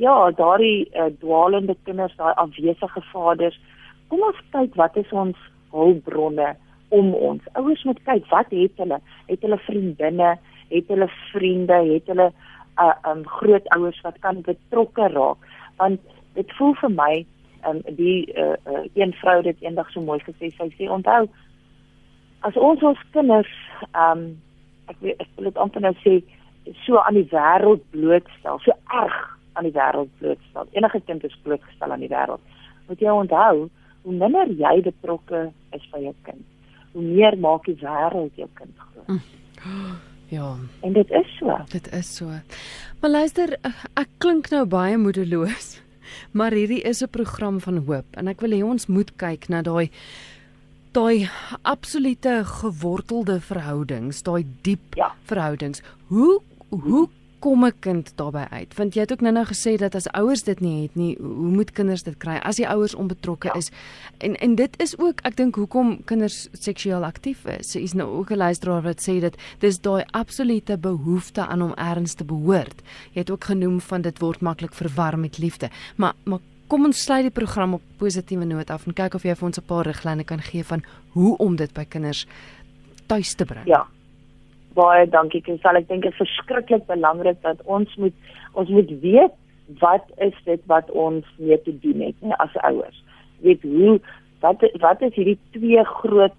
ja, 0.00 0.14
daardie 0.30 0.88
uh, 0.96 1.10
dwaalende 1.20 1.76
kinders, 1.84 2.16
daai 2.16 2.32
afwesige 2.40 3.02
vaders, 3.12 3.58
kom 4.08 4.22
ons 4.26 4.40
kyk 4.54 4.74
wat 4.80 4.96
is 4.96 5.12
ons 5.12 5.36
hulpbronne 5.74 6.54
om 6.90 7.14
ons. 7.14 7.50
Ouers 7.58 7.82
moet 7.88 8.02
kyk 8.04 8.26
wat 8.30 8.54
het 8.54 8.82
hulle? 8.82 9.00
Het 9.26 9.42
hulle 9.46 9.58
vriendinne? 9.66 10.36
het 10.70 10.86
hulle 10.86 11.08
vriende, 11.32 11.78
het 11.92 12.06
hulle 12.06 12.32
uh 12.80 13.10
um 13.10 13.26
grootouers 13.26 14.00
wat 14.00 14.18
kan 14.18 14.40
betrokke 14.40 15.08
raak 15.08 15.48
want 15.76 16.00
dit 16.34 16.52
voel 16.58 16.74
vir 16.82 16.92
my 16.94 17.14
um 17.68 17.80
die 17.98 18.30
uh, 18.34 18.54
uh 18.72 18.84
een 18.94 19.12
vrou 19.20 19.42
het 19.42 19.56
eendag 19.60 19.90
so 19.90 20.00
mooi 20.00 20.20
gesê 20.24 20.52
sy 20.56 20.68
sê 20.76 20.88
onthou 20.98 21.26
as 22.48 22.56
ons 22.56 22.82
ons 22.92 23.02
kinders 23.16 23.50
um 24.04 24.22
ek 24.92 25.02
weet 25.02 25.20
ek 25.24 25.34
wil 25.36 25.50
dit 25.50 25.60
amper 25.64 25.84
nou 25.86 25.92
sê 26.04 26.14
so 26.86 27.02
aan 27.02 27.18
die 27.18 27.28
wêreld 27.34 27.84
blootstel 27.96 28.62
so 28.64 28.76
erg 29.02 29.18
aan 29.58 29.68
die 29.68 29.76
wêreld 29.76 30.14
blootstel 30.22 30.72
enige 30.78 31.02
kind 31.10 31.26
is 31.28 31.36
blootgestel 31.42 31.92
aan 31.92 32.06
die 32.06 32.14
wêreld 32.14 32.62
moet 32.88 33.04
jy 33.06 33.18
onthou 33.24 33.68
hoe 34.06 34.16
minder 34.24 34.56
jy 34.62 34.76
betrokke 34.88 35.50
is 35.76 35.90
by 35.92 36.06
jou 36.06 36.16
kind 36.30 36.59
hoe 36.92 37.02
meer 37.02 37.38
maak 37.38 37.64
die 37.64 37.76
wêreld 37.80 38.36
jou 38.36 38.48
kind 38.54 38.74
groot 38.76 39.08
mm. 39.08 39.20
Ja. 40.30 40.56
En 40.86 40.92
dit 40.92 41.10
is 41.10 41.36
so. 41.38 41.56
Dit 41.68 41.92
is 41.92 42.16
so. 42.16 42.30
Maar 43.00 43.10
luister, 43.10 43.56
ek 43.98 44.10
klink 44.22 44.50
nou 44.54 44.64
baie 44.66 44.98
moedeloos. 44.98 45.72
Maar 46.34 46.54
hierdie 46.54 46.82
is 46.82 47.02
'n 47.02 47.10
program 47.10 47.60
van 47.60 47.76
hoop 47.86 48.16
en 48.18 48.28
ek 48.28 48.40
wil 48.40 48.50
hê 48.50 48.62
ons 48.66 48.86
moet 48.86 49.10
kyk 49.16 49.48
na 49.48 49.62
daai 49.62 49.90
daai 50.92 51.30
absolute 51.62 52.44
gewortelde 52.44 53.40
verhoudings, 53.40 54.22
daai 54.22 54.46
diep 54.62 54.98
ja. 54.98 55.12
verhoudings. 55.30 55.82
Hoe 56.06 56.42
hoe 56.68 57.08
kom 57.40 57.64
'n 57.64 57.72
kind 57.80 58.12
daarbey 58.14 58.46
uit? 58.50 58.74
Want 58.74 58.94
jy 58.94 59.00
het 59.00 59.12
ook 59.12 59.20
nou-nou 59.20 59.46
gesê 59.46 59.76
dat 59.76 59.94
as 59.94 60.08
ouers 60.08 60.42
dit 60.42 60.60
nie 60.60 60.82
het 60.82 60.94
nie, 60.94 61.16
hoe 61.20 61.50
moet 61.50 61.70
kinders 61.70 62.02
dit 62.02 62.16
kry 62.16 62.36
as 62.36 62.56
die 62.56 62.68
ouers 62.68 62.94
onbetrokke 62.94 63.48
ja. 63.48 63.54
is? 63.54 63.70
En 64.18 64.36
en 64.36 64.54
dit 64.54 64.82
is 64.82 64.98
ook 64.98 65.20
ek 65.20 65.36
dink 65.36 65.54
hoekom 65.54 66.04
kinders 66.04 66.48
seksueel 66.52 67.04
aktief 67.04 67.44
is. 67.44 67.70
Sy 67.70 67.78
is 67.78 67.92
nou 67.92 68.08
ook 68.08 68.30
'n 68.30 68.36
luisteraar 68.36 68.82
wat 68.82 69.00
sê 69.08 69.20
dat 69.20 69.36
dis 69.58 69.80
daai 69.80 70.04
absolute 70.10 70.78
behoefte 70.78 71.46
aan 71.46 71.62
om 71.62 71.74
erns 71.74 72.14
te 72.14 72.24
behoort. 72.24 72.82
Jy 73.12 73.20
het 73.20 73.30
ook 73.30 73.44
genoem 73.44 73.80
van 73.80 74.00
dit 74.02 74.18
word 74.18 74.40
maklik 74.40 74.74
verwar 74.74 75.18
met 75.18 75.38
liefde. 75.38 75.70
Maar 75.96 76.14
maar 76.24 76.38
kom 76.66 76.84
ons 76.84 77.02
sluit 77.02 77.22
die 77.22 77.30
program 77.30 77.74
op 77.74 77.82
positiewe 77.96 78.44
noot 78.44 78.70
af 78.70 78.86
en 78.86 78.92
kyk 78.92 79.14
of 79.14 79.22
jy 79.22 79.34
vir 79.34 79.46
ons 79.46 79.58
'n 79.58 79.66
paar 79.66 79.86
riglyne 79.86 80.24
kan 80.24 80.40
gee 80.40 80.64
van 80.64 80.82
hoe 81.08 81.36
om 81.36 81.56
dit 81.56 81.72
by 81.72 81.84
kinders 81.84 82.26
tuis 83.06 83.34
te 83.34 83.44
bring. 83.44 83.66
Ja 83.66 83.86
baie 84.74 85.06
dankie 85.10 85.42
Kinsal. 85.44 85.78
Ek 85.80 85.88
dink 85.88 86.06
dit 86.06 86.12
is 86.12 86.20
verskriklik 86.20 86.86
belangrik 86.90 87.40
dat 87.46 87.62
ons 87.64 87.94
moet 87.96 88.14
ons 88.58 88.70
moet 88.70 88.90
weet 89.02 89.36
wat 89.80 90.06
is 90.18 90.34
dit 90.44 90.62
wat 90.70 90.90
ons 90.90 91.26
mee 91.38 91.58
te 91.62 91.74
doen 91.82 92.00
het 92.02 92.16
nie, 92.20 92.34
as 92.42 92.56
ouers. 92.66 93.02
Weet 93.44 93.62
hoe 93.62 93.98
wat 94.42 94.64
wat 94.82 95.02
is 95.06 95.14
hierdie 95.14 95.38
twee 95.56 95.84
groot 95.84 96.36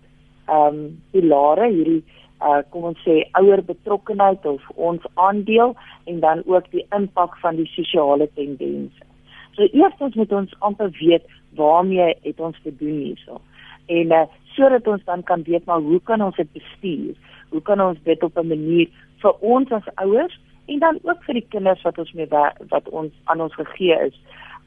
ehm 0.48 0.68
um, 0.68 0.82
pilare 1.14 1.70
hierdie 1.72 2.02
uh 2.42 2.62
kom 2.74 2.90
ons 2.90 3.02
sê 3.06 3.22
ouer 3.40 3.62
betrokkenheid 3.66 4.46
of 4.50 4.64
ons 4.76 5.06
aandeel 5.14 5.76
en 6.10 6.20
dan 6.20 6.42
ook 6.46 6.68
die 6.74 6.86
impak 6.98 7.38
van 7.44 7.60
die 7.60 7.70
sosiale 7.76 8.28
tendense. 8.36 9.08
So 9.56 9.68
eerstens 9.70 10.16
moet 10.16 10.34
ons 10.34 10.56
amper 10.60 10.90
weet 11.00 11.28
waarmee 11.56 12.16
het 12.24 12.40
ons 12.40 12.58
te 12.64 12.74
doen 12.76 12.98
hierso. 13.06 13.42
En 13.88 14.16
uh 14.20 14.26
sodat 14.56 14.88
ons 14.88 15.04
dan 15.08 15.24
kan 15.24 15.44
weet 15.48 15.66
maar 15.66 15.80
hoe 15.80 16.02
kan 16.04 16.22
ons 16.22 16.36
dit 16.36 16.52
bestuur? 16.52 17.16
Hoe 17.52 17.62
kan 17.62 17.82
ons 17.82 18.00
dit 18.04 18.24
op 18.24 18.38
'n 18.38 18.48
manier 18.48 18.88
vir 19.22 19.34
ons 19.40 19.72
as 19.72 19.94
ouers 19.96 20.40
en 20.68 20.80
dan 20.80 21.00
ook 21.04 21.24
vir 21.24 21.34
die 21.34 21.48
kinders 21.50 21.82
wat 21.82 21.98
ons 21.98 22.14
mee 22.14 22.28
wat 22.70 22.90
ons 22.90 23.14
aan 23.24 23.42
ons 23.42 23.56
gegee 23.56 23.98
is 24.08 24.16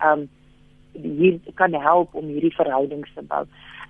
um 0.05 0.29
hier 0.93 1.39
kan 1.55 1.75
help 1.75 2.15
om 2.15 2.27
hierdie 2.31 2.55
verhoudings 2.55 3.11
te 3.15 3.23
bou. 3.23 3.45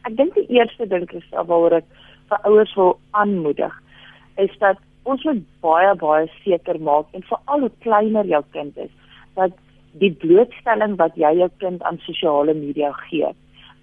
Ek 0.08 0.16
dink 0.16 0.34
die 0.34 0.48
eerste 0.56 0.86
ding 0.86 1.10
is 1.12 1.26
waaroor 1.32 1.72
ek 1.72 1.88
vir 2.28 2.38
ouers 2.48 2.74
wil 2.74 2.98
aanmoedig 3.10 3.74
is 4.36 4.58
dat 4.58 4.78
ons 5.04 5.24
moet 5.24 5.42
baie 5.60 5.94
baie 6.00 6.28
seker 6.44 6.80
maak 6.80 7.06
en 7.12 7.22
veral 7.28 7.66
hoe 7.66 7.72
kleiner 7.86 8.26
jou 8.26 8.42
kind 8.56 8.78
is 8.78 8.90
dat 9.34 9.52
die 10.00 10.12
blootstelling 10.24 10.96
wat 10.98 11.16
jy 11.20 11.30
jou 11.38 11.50
kind 11.62 11.82
aan 11.82 12.00
sosiale 12.06 12.54
media 12.54 12.90
gee, 13.04 13.30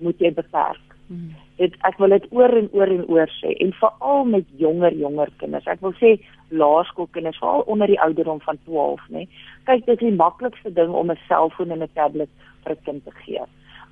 moet 0.03 0.19
jy 0.19 0.31
beperk. 0.35 0.90
Hmm 1.11 1.35
dit 1.61 1.73
ek 1.87 1.97
wil 2.01 2.13
dit 2.15 2.27
oor 2.33 2.53
en 2.57 2.67
oor 2.77 2.89
en 2.89 3.03
oor 3.11 3.31
sê 3.37 3.53
en 3.63 3.73
veral 3.79 4.23
met 4.33 4.47
jonger 4.61 4.95
jonger 4.97 5.31
kinders. 5.41 5.67
Ek 5.69 5.81
wil 5.85 5.93
sê 5.99 6.15
laerskoolkinders 6.61 7.39
veral 7.41 7.65
onder 7.73 7.91
die 7.91 7.99
ouderdom 8.01 8.41
van 8.45 8.57
12, 8.65 9.03
nê. 9.13 9.27
Kyk, 9.69 9.85
dit 9.85 9.93
is 9.93 10.01
die 10.07 10.15
maklikste 10.17 10.73
ding 10.77 10.93
om 11.01 11.11
'n 11.11 11.19
selfoon 11.27 11.73
en 11.75 11.83
'n 11.83 11.93
tablet 11.93 12.31
vir 12.63 12.73
'n 12.75 12.83
kind 12.85 13.03
te 13.05 13.13
gee. 13.25 13.43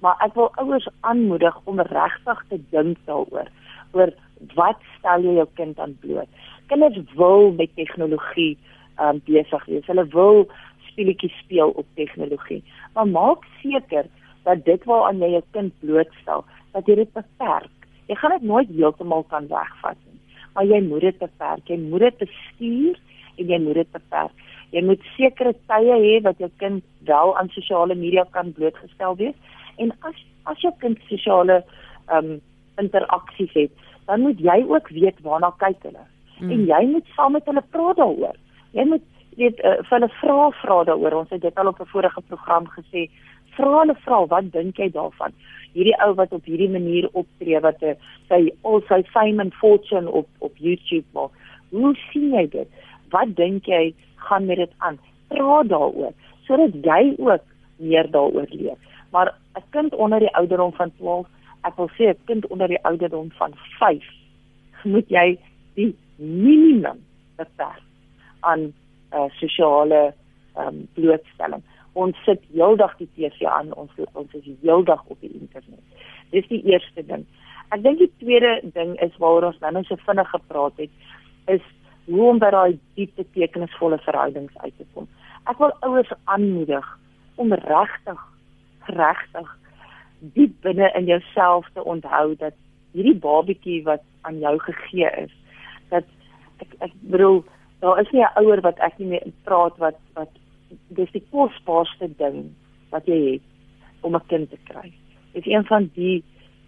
Maar 0.01 0.15
ek 0.25 0.33
wil 0.33 0.49
ouers 0.55 0.87
aanmoedig 1.01 1.55
om 1.65 1.79
regtig 1.79 2.39
te 2.49 2.59
dink 2.71 2.97
daaroor. 3.05 3.49
oor 3.91 4.13
wat 4.55 4.77
stel 4.99 5.21
jy 5.21 5.33
jou 5.33 5.47
kind 5.55 5.79
aan 5.79 5.97
bloot. 5.99 6.27
Kinders 6.67 6.97
wil 7.15 7.51
met 7.51 7.75
tegnologie 7.75 8.57
um 9.01 9.21
besig 9.25 9.65
wees. 9.65 9.85
Hulle 9.87 10.05
wil 10.07 10.47
speletjies 10.91 11.33
speel 11.39 11.69
op 11.69 11.85
tegnologie. 11.95 12.63
Maar 12.93 13.07
maak 13.07 13.43
seker 13.61 14.05
dat 14.49 14.65
dit 14.65 14.87
waaraan 14.89 15.21
jy 15.23 15.31
jou 15.35 15.43
kind 15.55 15.73
blootstel, 15.83 16.45
dat 16.73 16.89
jy 16.89 16.97
dit 17.03 17.13
beperk. 17.13 17.89
Jy 18.09 18.17
gaan 18.17 18.35
dit 18.37 18.47
nooit 18.51 18.69
heeltemal 18.73 19.25
kan 19.29 19.47
wegvat 19.51 19.99
nie, 20.07 20.19
maar 20.55 20.65
jy 20.65 20.81
moet 20.85 21.05
dit 21.05 21.17
beperk. 21.21 21.69
Jy 21.69 21.77
moet 21.83 22.07
dit 22.07 22.21
bestuur 22.25 22.99
en 23.37 23.53
jy 23.53 23.59
moet 23.65 23.81
dit 23.81 23.91
beperk. 23.95 24.45
Jy 24.73 24.83
moet 24.85 25.05
sekere 25.15 25.53
tye 25.69 25.97
hê 26.03 26.15
wat 26.25 26.41
jou 26.41 26.49
kind 26.61 26.83
wel 27.09 27.35
aan 27.37 27.49
sosiale 27.55 27.95
media 27.97 28.25
kan 28.33 28.51
blootgestel 28.53 29.17
wees 29.21 29.57
en 29.81 29.93
as 30.05 30.17
as 30.49 30.61
jou 30.65 30.71
kind 30.81 30.99
sosiale 31.09 31.61
ehm 32.09 32.33
um, 32.33 32.37
interaksies 32.79 33.51
het, 33.53 33.71
dan 34.07 34.21
moet 34.23 34.39
jy 34.39 34.61
ook 34.67 34.87
weet 34.95 35.17
waarna 35.25 35.49
kyk 35.59 35.81
hulle. 35.83 36.05
Mm. 36.39 36.51
En 36.51 36.61
jy 36.69 36.83
moet 36.93 37.09
saam 37.15 37.35
met 37.35 37.49
hulle 37.49 37.63
praat 37.73 37.97
daaroor. 37.99 38.37
Jy 38.71 38.85
moet 38.87 39.03
weet 39.39 39.59
uh, 39.59 39.75
vir 39.87 39.95
hulle 39.97 40.09
vra 40.19 40.37
vra 40.61 40.77
daaroor. 40.87 41.17
Ons 41.23 41.33
het 41.35 41.43
dit 41.43 41.59
al 41.59 41.71
op 41.71 41.81
'n 41.81 41.91
vorige 41.93 42.21
program 42.31 42.69
gesê. 42.77 43.09
Vra 43.59 43.79
hulle 43.81 43.95
vra, 44.05 44.21
wat 44.31 44.51
dink 44.53 44.77
jy 44.79 44.87
daarvan? 44.95 45.33
Hierdie 45.75 45.97
ou 46.05 46.13
wat 46.15 46.31
op 46.35 46.45
hierdie 46.47 46.69
manier 46.71 47.09
optree 47.11 47.59
wat 47.65 47.81
uh, 47.83 47.95
sy 48.31 48.45
al 48.63 48.79
sy 48.87 49.01
fame 49.11 49.43
and 49.43 49.55
fortune 49.59 50.07
op 50.21 50.29
op 50.45 50.61
YouTube 50.63 51.03
maak. 51.17 51.35
Hoe 51.75 51.91
sien 52.07 52.31
jy 52.37 52.45
dit? 52.53 52.79
Wat 53.11 53.35
dink 53.35 53.67
jy 53.67 53.89
gaan 54.29 54.47
met 54.47 54.61
dit 54.63 54.71
aan? 54.85 54.99
Praat 55.33 55.67
daaroor 55.73 56.15
sodat 56.47 56.77
jy 56.87 57.13
ook 57.21 57.43
meer 57.83 58.07
daaroor 58.15 58.47
leer. 58.49 58.77
Maar 59.11 59.35
'n 59.57 59.63
kind 59.75 59.95
onder 59.95 60.19
die 60.19 60.35
ouderdom 60.35 60.73
van 60.73 60.91
12, 60.97 61.27
ek 61.61 61.75
wil 61.77 61.89
sê 61.97 62.09
'n 62.09 62.25
kind 62.25 62.47
onder 62.47 62.67
die 62.67 62.83
ouderdom 62.83 63.31
van 63.31 63.53
5, 63.79 64.03
moet 64.93 65.09
jy 65.09 65.37
die 65.75 65.95
minimum 66.15 67.03
beperk 67.35 67.83
aan 68.39 68.73
uh, 69.13 69.29
sosiale 69.39 70.13
um, 70.57 70.87
blootstelling. 70.93 71.63
Ons 71.99 72.17
sit 72.25 72.41
heeldag 72.53 72.95
die 73.01 73.09
TV 73.17 73.47
aan, 73.49 73.73
ons 73.73 73.91
ons 74.13 74.33
is 74.39 74.47
heeldag 74.61 75.03
op 75.11 75.19
die 75.25 75.33
internet. 75.41 76.05
Dis 76.33 76.47
die 76.51 76.61
eerste 76.71 77.03
ding. 77.03 77.25
Ek 77.75 77.83
dink 77.83 77.99
die 78.01 78.11
tweede 78.21 78.53
ding 78.75 78.95
is 79.03 79.17
waaroor 79.21 79.51
ons 79.51 79.59
nou 79.63 79.73
net 79.75 79.89
so 79.89 79.99
vinnig 80.07 80.29
gepraat 80.31 80.79
het, 80.81 80.93
is 81.55 81.65
hoe 82.09 82.29
om 82.31 82.39
by 82.41 82.49
daai 82.53 82.79
diep 82.97 83.11
betekenisvolle 83.19 83.99
verhoudings 84.05 84.55
uit 84.63 84.73
te 84.77 84.85
kom. 84.93 85.09
Ek 85.49 85.59
wil 85.61 85.73
ouers 85.85 86.11
aanmoedig 86.25 86.87
om 87.41 87.53
regtig 87.65 88.25
regtig 88.89 89.49
diep 90.35 90.55
binne 90.65 90.89
in 90.97 91.05
jouself 91.05 91.67
te 91.75 91.83
onthou 91.83 92.33
dat 92.39 92.55
hierdie 92.97 93.17
babatjie 93.21 93.83
wat 93.85 94.01
aan 94.27 94.39
jou 94.41 94.55
gegee 94.65 95.11
is, 95.25 95.33
dat 95.93 96.07
ek 96.63 96.73
ek 96.89 96.95
bedoel 97.13 97.43
daar 97.83 98.01
is 98.01 98.09
nie 98.11 98.23
'n 98.25 98.35
ouer 98.41 98.61
wat 98.61 98.79
ek 98.79 98.97
nie 98.99 99.07
mee 99.13 99.33
praat 99.43 99.77
wat 99.77 99.99
wat 100.15 100.31
dis 100.97 101.11
die 101.11 101.23
kosbaarste 101.31 102.09
ding 102.17 102.49
wat 102.93 103.05
jy 103.09 103.19
het 103.33 104.05
om 104.05 104.15
'n 104.15 104.27
kind 104.27 104.49
te 104.49 104.57
kry. 104.63 104.91
Dit 105.33 105.45
is 105.45 105.53
een 105.53 105.65
van 105.65 105.89
die 105.93 106.23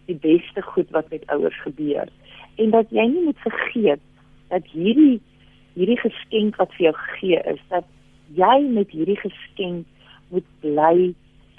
die 0.05 0.15
beste 0.15 0.61
goed 0.61 0.89
wat 0.91 1.09
met 1.09 1.27
ouers 1.27 1.61
gebeur. 1.61 2.09
En 2.55 2.69
dat 2.69 2.89
jy 2.89 3.05
nie 3.07 3.23
moet 3.23 3.39
vergeet 3.39 4.01
dat 4.49 4.65
hierdie 4.65 5.21
hierdie 5.73 5.99
geskenk 5.99 6.55
wat 6.55 6.73
vir 6.75 6.85
jou 6.85 6.93
gegee 6.93 7.41
is, 7.53 7.59
dat 7.69 7.85
jy 8.35 8.57
met 8.67 8.89
hierdie 8.91 9.19
geskenk 9.19 9.85
moet 10.29 10.47
bly 10.59 11.13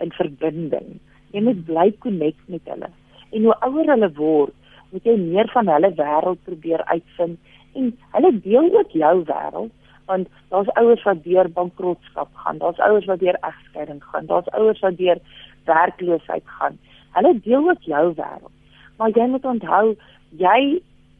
in 0.04 0.12
verbinding. 0.12 0.98
Jy 1.32 1.40
moet 1.40 1.64
bly 1.64 1.92
connect 1.98 2.48
met 2.48 2.60
hulle. 2.68 2.90
En 3.32 3.44
hoe 3.48 3.56
ouer 3.68 3.88
hulle 3.94 4.10
word, 4.18 4.54
moet 4.92 5.04
jy 5.08 5.16
meer 5.16 5.48
van 5.54 5.68
hulle 5.72 5.92
wêreld 5.96 6.42
probeer 6.44 6.84
uitvind 6.84 7.38
en 7.72 7.92
hulle 8.16 8.32
deel 8.44 8.68
ook 8.76 8.90
jou 8.92 9.14
wêreld 9.24 9.72
want 10.12 10.28
daar's 10.54 10.72
ouers 10.80 11.04
wat 11.08 11.22
deur 11.24 11.50
bankrotskap 11.58 12.30
gaan, 12.44 12.58
daar's 12.62 12.80
ouers 12.88 13.08
wat 13.10 13.20
deur 13.24 13.38
egskeiding 13.40 14.02
gaan, 14.04 14.26
daar's 14.30 14.50
ouers 14.58 14.80
wat 14.84 14.96
deur 15.00 15.20
werkloosheid 15.68 16.44
gaan. 16.58 16.78
Hulle 17.16 17.32
deel 17.44 17.68
ook 17.70 17.88
jou 17.88 18.04
wêreld. 18.20 18.54
Maar 18.98 19.16
jy 19.16 19.26
moet 19.32 19.48
onthou 19.54 19.96
jy 20.40 20.60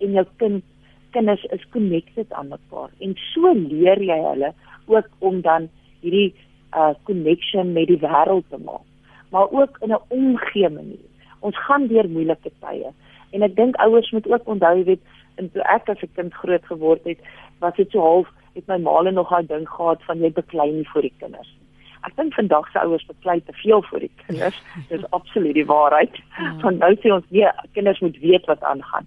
en 0.05 0.21
jou 0.21 0.27
kind 0.37 0.65
kinders 1.13 1.45
is 1.57 1.65
connected 1.73 2.33
aan 2.33 2.49
mekaar 2.49 2.89
en 3.05 3.13
so 3.33 3.53
leer 3.53 4.01
jy 4.01 4.17
hulle 4.31 4.55
ook 4.87 5.11
om 5.19 5.43
dan 5.45 5.69
hierdie 6.01 6.33
uh 6.73 6.95
connection 7.09 7.75
met 7.77 7.91
die 7.93 8.01
wêreld 8.01 8.49
te 8.49 8.61
maak 8.65 8.87
maar 9.33 9.51
ook 9.51 9.77
in 9.81 9.89
'n 9.89 10.01
omgee 10.09 10.69
manier. 10.69 11.09
Ons 11.39 11.65
gaan 11.65 11.87
deur 11.87 12.09
moeilike 12.09 12.51
tye 12.61 12.93
en 13.31 13.43
ek 13.43 13.57
dink 13.57 13.77
ouers 13.77 14.11
moet 14.11 14.29
ook 14.29 14.47
onthou 14.47 14.77
jy 14.77 14.85
weet 14.85 15.05
en 15.35 15.51
toe 15.53 15.63
ek 15.63 15.89
as 15.89 16.03
'n 16.03 16.15
kind 16.15 16.35
groot 16.35 16.65
geword 16.67 17.05
het, 17.05 17.19
was 17.59 17.75
dit 17.77 17.91
so 17.91 18.01
half 18.01 18.29
het 18.55 18.67
my 18.67 18.79
maale 18.83 19.13
nog 19.13 19.31
daai 19.31 19.47
ding 19.47 19.69
gehad 19.69 20.03
van 20.09 20.23
jy 20.25 20.33
beklei 20.33 20.71
nie 20.73 20.89
vir 20.93 21.09
die 21.09 21.15
kinders. 21.19 21.51
Ek 22.03 22.17
dink 22.19 22.35
vandag 22.35 22.67
se 22.73 22.81
ouers 22.83 23.05
beklei 23.07 23.39
te 23.47 23.55
veel 23.61 23.83
vir 23.91 24.07
die 24.07 24.11
kinders. 24.25 24.59
Dis 24.91 25.05
absoluut 25.11 25.55
die 25.55 25.69
waarheid. 25.69 26.19
Ja. 26.39 26.51
Van 26.65 26.81
nou 26.83 26.93
sê 26.99 27.15
ons 27.15 27.29
nee, 27.31 27.53
kinders 27.77 28.03
moet 28.03 28.19
weet 28.25 28.49
wat 28.51 28.65
aangaan. 28.67 29.07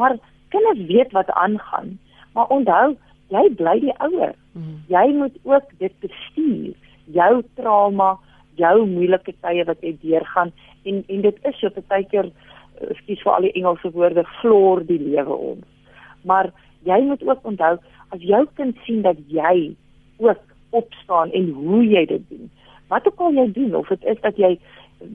Maar 0.00 0.18
kinders 0.54 0.86
weet 0.90 1.12
wat 1.16 1.30
aangaan, 1.30 1.98
maar 2.34 2.50
onthou, 2.54 2.96
jy 3.32 3.44
bly 3.58 3.78
die 3.82 3.94
ouer. 4.04 4.34
Hmm. 4.52 4.82
Jy 4.90 5.06
moet 5.16 5.36
ook 5.42 5.70
dit 5.78 5.94
bestuur, 6.02 6.74
jou 7.14 7.32
trauma, 7.58 8.14
jou 8.60 8.74
moeilike 8.86 9.34
tye 9.42 9.64
wat 9.66 9.80
jy 9.82 9.94
deurgaan 10.02 10.52
en 10.84 11.02
en 11.08 11.22
dit 11.24 11.38
is 11.48 11.56
so 11.58 11.84
baie 11.88 12.06
keer 12.10 12.28
ekskuus 12.90 13.22
vir 13.22 13.32
al 13.32 13.46
die 13.46 13.54
Engelse 13.58 13.90
woorde 13.94 14.24
floor 14.40 14.82
die 14.86 15.00
lewe 15.00 15.38
ons. 15.52 15.66
Maar 16.28 16.50
jy 16.86 17.00
moet 17.08 17.22
ook 17.26 17.46
onthou 17.50 17.76
as 18.14 18.22
jou 18.22 18.44
kind 18.58 18.78
sien 18.86 19.02
dat 19.02 19.18
jy 19.32 19.74
ook 20.22 20.42
opstaan 20.74 21.32
en 21.34 21.50
hoe 21.50 21.82
jy 21.86 22.04
dit 22.10 22.22
doen. 22.30 22.50
Wat 22.92 23.06
ook 23.08 23.22
al 23.26 23.38
jy 23.38 23.46
doen 23.56 23.74
of 23.78 23.90
dit 23.90 24.04
is 24.14 24.20
dat 24.22 24.38
jy 24.38 24.54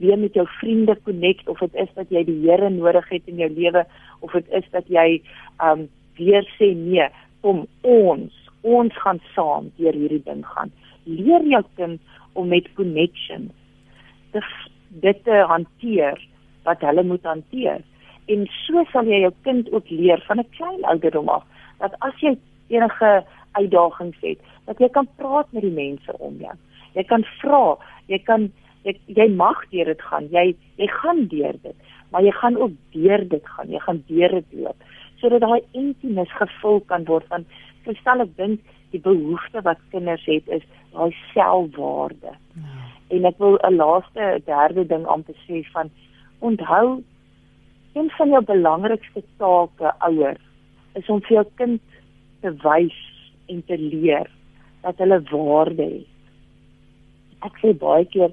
weer 0.00 0.18
met 0.18 0.34
jou 0.36 0.46
vriende 0.60 0.96
connect 1.04 1.48
of 1.48 1.62
dit 1.64 1.74
is 1.84 1.88
dat 1.96 2.12
jy 2.12 2.24
die 2.28 2.38
Here 2.44 2.68
nodig 2.70 3.08
het 3.08 3.30
in 3.30 3.40
jou 3.40 3.48
lewe 3.50 3.84
of 4.20 4.32
dit 4.36 4.52
is 4.60 4.68
dat 4.74 4.88
jy 4.88 5.22
um 5.64 5.88
weer 6.20 6.44
sê 6.58 6.72
nee, 6.76 7.08
kom 7.40 7.64
ons 7.86 8.36
ons 8.60 8.96
gaan 9.00 9.20
saam 9.34 9.70
deur 9.80 9.96
hierdie 9.96 10.20
ding 10.26 10.42
gaan. 10.44 10.72
Leer 11.08 11.46
jou 11.48 11.62
kind 11.80 12.18
om 12.36 12.50
met 12.52 12.68
connections 12.76 13.54
dit 14.34 14.50
dit 15.02 15.24
te 15.24 15.38
hanteer 15.48 16.18
wat 16.66 16.82
hulle 16.84 17.02
moet 17.06 17.24
hanteer. 17.24 17.80
En 18.30 18.44
so 18.66 18.84
sal 18.92 19.08
jy 19.08 19.22
jou 19.24 19.32
kind 19.46 19.70
ook 19.72 19.88
leer 19.90 20.22
van 20.26 20.40
'n 20.40 20.50
klein 20.58 20.84
ouderdom 20.84 21.28
af 21.28 21.44
dat 21.78 21.94
as 22.04 22.14
jy 22.20 22.36
enige 22.70 23.12
uitdagings 23.58 24.18
het, 24.22 24.38
dat 24.66 24.78
jy 24.78 24.88
kan 24.94 25.08
praat 25.18 25.52
met 25.52 25.66
die 25.66 25.74
mense 25.74 26.16
om 26.18 26.38
jou. 26.40 26.56
Jy 26.94 27.04
kan 27.10 27.24
vra, 27.40 27.76
jy 28.06 28.18
kan 28.26 28.50
jy, 28.86 28.96
jy 29.06 29.28
mag 29.34 29.62
deur 29.70 29.92
dit 29.92 30.02
gaan. 30.02 30.30
Jy 30.30 30.54
jy 30.80 30.88
gaan 31.02 31.26
deur 31.30 31.58
dit, 31.62 31.76
maar 32.10 32.24
jy 32.26 32.32
gaan 32.38 32.56
ook 32.56 32.74
deur 32.94 33.28
dit 33.28 33.54
gaan. 33.54 33.70
Jy 33.70 33.82
gaan 33.86 34.02
deur 34.08 34.40
dit 34.40 34.58
loop 34.64 34.88
sodat 35.20 35.44
daai 35.44 35.60
intimes 35.76 36.30
gevul 36.38 36.80
kan 36.88 37.04
word 37.08 37.26
van 37.32 37.46
verstel 37.84 38.24
ek 38.24 38.36
dink 38.38 38.76
die 38.94 39.02
behoefte 39.04 39.62
wat 39.66 39.80
kinders 39.94 40.24
het 40.26 40.48
is 40.48 40.64
daai 40.94 41.12
selfwaarde. 41.32 42.32
Ja. 42.32 42.86
En 43.14 43.26
ek 43.28 43.38
wil 43.38 43.58
'n 43.62 43.76
laaste 43.76 44.40
derde 44.46 44.86
ding 44.86 45.06
aan 45.06 45.24
te 45.24 45.34
sê 45.46 45.62
van 45.74 45.90
onthou 46.40 47.02
een 47.94 48.10
van 48.16 48.28
jou 48.28 48.42
belangrikste 48.44 49.22
take 49.38 49.92
ouers 49.98 50.44
is 50.94 51.08
om 51.08 51.20
vir 51.20 51.34
jou 51.36 51.46
kind 51.54 51.82
te 52.40 52.52
wys 52.64 52.98
en 53.48 53.62
te 53.66 53.78
leer 53.78 54.30
dat 54.82 54.98
hulle 55.02 55.20
waarde 55.30 55.82
het. 55.82 56.06
Ek 57.46 57.56
sê 57.62 57.72
baie 57.76 58.04
keer 58.12 58.32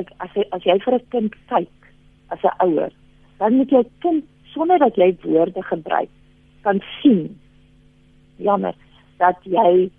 ek 0.00 0.12
as 0.24 0.34
jy 0.36 0.44
as 0.56 0.66
jy 0.66 0.78
vir 0.84 0.94
'n 0.98 1.08
kind 1.14 1.34
kyk 1.48 1.90
as 2.30 2.44
'n 2.44 2.56
ouer, 2.66 2.92
dan 3.38 3.56
moet 3.56 3.70
jy 3.70 3.84
kind 4.00 4.24
sonder 4.54 4.78
dat 4.78 4.96
jy 4.96 5.16
woorde 5.24 5.62
gebruik 5.62 6.10
kan 6.62 6.80
sien. 7.00 7.38
Jammer 8.38 8.74
dat 9.18 9.38
jy 9.44 9.90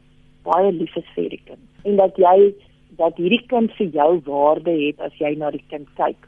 baie 0.44 0.72
lief 0.72 0.96
is 0.96 1.10
vir 1.16 1.30
die 1.30 1.44
kind 1.46 1.64
en 1.84 1.96
dat 1.98 2.18
jy 2.18 2.54
dat 2.98 3.18
hierdie 3.18 3.46
kind 3.48 3.72
vir 3.78 3.88
jou 3.88 4.22
waarde 4.26 4.72
het 4.72 5.00
as 5.00 5.16
jy 5.20 5.36
na 5.36 5.52
die 5.52 5.64
kind 5.70 5.88
kyk 5.96 6.28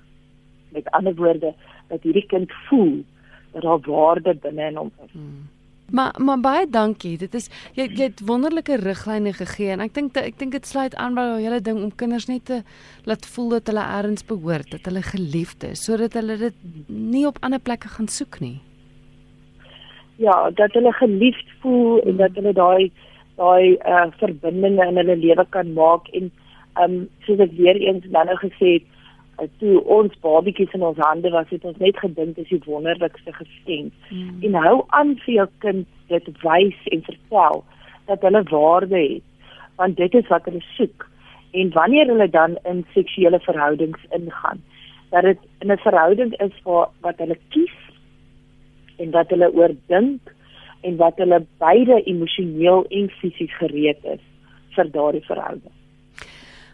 met 0.76 0.88
ander 0.98 1.16
woorde 1.16 1.54
dat 1.90 2.04
hierdie 2.04 2.26
kind 2.28 2.52
voel 2.70 3.04
dat 3.54 3.64
daar 3.64 3.84
waarde 3.88 4.34
binne 4.44 4.68
in 4.68 4.76
hom 4.76 4.92
is. 5.04 5.12
Hmm. 5.12 5.44
Maar 5.92 6.16
maar 6.18 6.40
baie 6.40 6.70
dankie. 6.70 7.18
Dit 7.18 7.34
is 7.34 7.50
jy 7.78 7.86
jy 7.94 8.08
het 8.10 8.22
wonderlike 8.26 8.80
riglyne 8.82 9.34
gegee 9.34 9.70
en 9.76 9.84
ek 9.86 9.94
dink 9.94 10.18
ek 10.18 10.40
dink 10.42 10.56
dit 10.58 10.66
sluit 10.66 10.96
aan 10.96 11.14
by 11.18 11.26
jou 11.30 11.42
hele 11.44 11.60
ding 11.62 11.82
om 11.84 11.92
kinders 11.96 12.26
net 12.28 12.46
te 12.50 12.62
laat 13.06 13.26
voel 13.36 13.50
dat 13.60 13.70
hulle 13.70 13.84
ergens 13.98 14.26
behoort, 14.26 14.72
dat 14.72 14.90
hulle 14.90 15.04
geliefd 15.06 15.68
is, 15.70 15.86
sodat 15.86 16.18
hulle 16.18 16.38
dit 16.42 16.58
nie 16.90 17.26
op 17.30 17.38
ander 17.46 17.62
plekke 17.62 17.92
gaan 17.98 18.10
soek 18.10 18.40
nie. 18.42 18.58
Ja, 20.18 20.50
dat 20.50 20.74
hulle 20.74 20.94
geliefd 20.94 21.54
voel 21.62 22.02
en 22.02 22.18
dat 22.18 22.34
hulle 22.40 22.54
daai 22.54 22.92
daai 23.38 23.78
uh, 23.84 24.08
verbindinge 24.18 24.88
in 24.88 24.98
hulle 24.98 25.16
lewe 25.22 25.46
kan 25.52 25.74
maak 25.78 26.10
en 26.14 26.32
ehm 26.76 26.92
um, 26.92 27.08
soos 27.28 27.40
ek 27.40 27.54
weer 27.56 27.78
eens 27.78 28.06
nou 28.12 28.38
gesê 28.42 28.80
het, 28.80 28.88
toe 29.60 29.84
ons 29.84 30.14
babatjies 30.24 30.74
in 30.74 30.84
ons 30.84 31.00
hande 31.02 31.30
was, 31.30 31.50
het 31.50 31.66
ons 31.66 31.78
net 31.78 31.98
gedink 32.00 32.36
dis 32.36 32.50
die 32.50 32.62
wonderlikste 32.66 33.34
geskenk. 33.34 33.94
Mm. 34.10 34.44
En 34.48 34.60
hou 34.64 34.76
aan 34.98 35.16
vir 35.26 35.34
jou 35.34 35.48
kind 35.66 35.88
dit 36.12 36.30
wys 36.44 36.88
en 36.92 37.04
vertel 37.10 37.64
dat 38.06 38.22
hulle 38.22 38.44
waarde 38.52 39.02
het, 39.02 39.50
want 39.82 39.98
dit 39.98 40.14
is 40.14 40.28
wat 40.28 40.46
hulle 40.50 40.64
soek. 40.76 41.08
En 41.56 41.72
wanneer 41.74 42.12
hulle 42.12 42.30
dan 42.30 42.58
in 42.64 42.86
seksuele 42.94 43.40
verhoudings 43.40 44.00
ingaan, 44.16 44.62
dat 45.12 45.24
dit 45.24 45.40
in 45.60 45.72
'n 45.72 45.78
verhouding 45.78 46.34
is 46.42 46.56
waar 46.64 46.90
wat 47.02 47.18
hulle 47.18 47.38
kies 47.50 47.78
en 48.98 49.12
wat 49.12 49.30
hulle 49.30 49.54
oordink 49.54 50.34
en 50.82 50.98
wat 50.98 51.18
hulle 51.18 51.46
beide 51.58 52.04
emosioneel 52.04 52.86
en 52.90 53.10
fisies 53.10 53.58
gereed 53.58 54.04
is 54.04 54.24
vir 54.76 54.92
daardie 54.92 55.26
verhouding. 55.26 55.74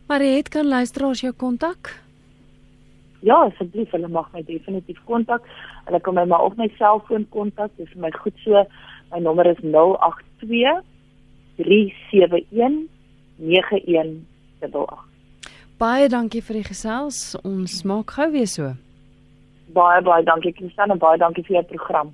Maar 0.08 0.20
het 0.20 0.50
kan 0.50 0.68
luisteraars 0.68 1.22
jou 1.22 1.34
kontak? 1.34 2.02
Ja, 3.22 3.38
asseblief, 3.46 3.92
hulle 3.94 4.10
mag 4.10 4.32
my 4.34 4.42
definitief 4.46 4.98
kontak. 5.06 5.46
Hulle 5.86 6.00
kan 6.02 6.18
my 6.18 6.26
maar 6.26 6.46
op 6.48 6.58
my 6.58 6.68
selfoon 6.78 7.28
kontak. 7.30 7.72
Dis 7.78 7.90
vir 7.94 8.02
my 8.08 8.12
goed 8.24 8.38
so. 8.46 8.64
My 9.12 9.20
nommer 9.20 9.46
is 9.46 9.62
082 9.62 10.82
371 11.58 12.88
9188. 13.38 15.06
Baie 15.82 16.08
dankie 16.10 16.42
vir 16.46 16.62
die 16.62 16.68
gesels. 16.68 17.36
Ons 17.42 17.82
maak 17.90 18.14
gou 18.18 18.30
weer 18.34 18.50
so. 18.50 18.74
Baie 19.74 20.02
baie 20.06 20.26
dankie 20.26 20.54
Christian 20.58 20.94
en 20.94 21.02
baie 21.02 21.18
dankie 21.22 21.46
vir 21.48 21.62
jou 21.62 21.66
program. 21.76 22.12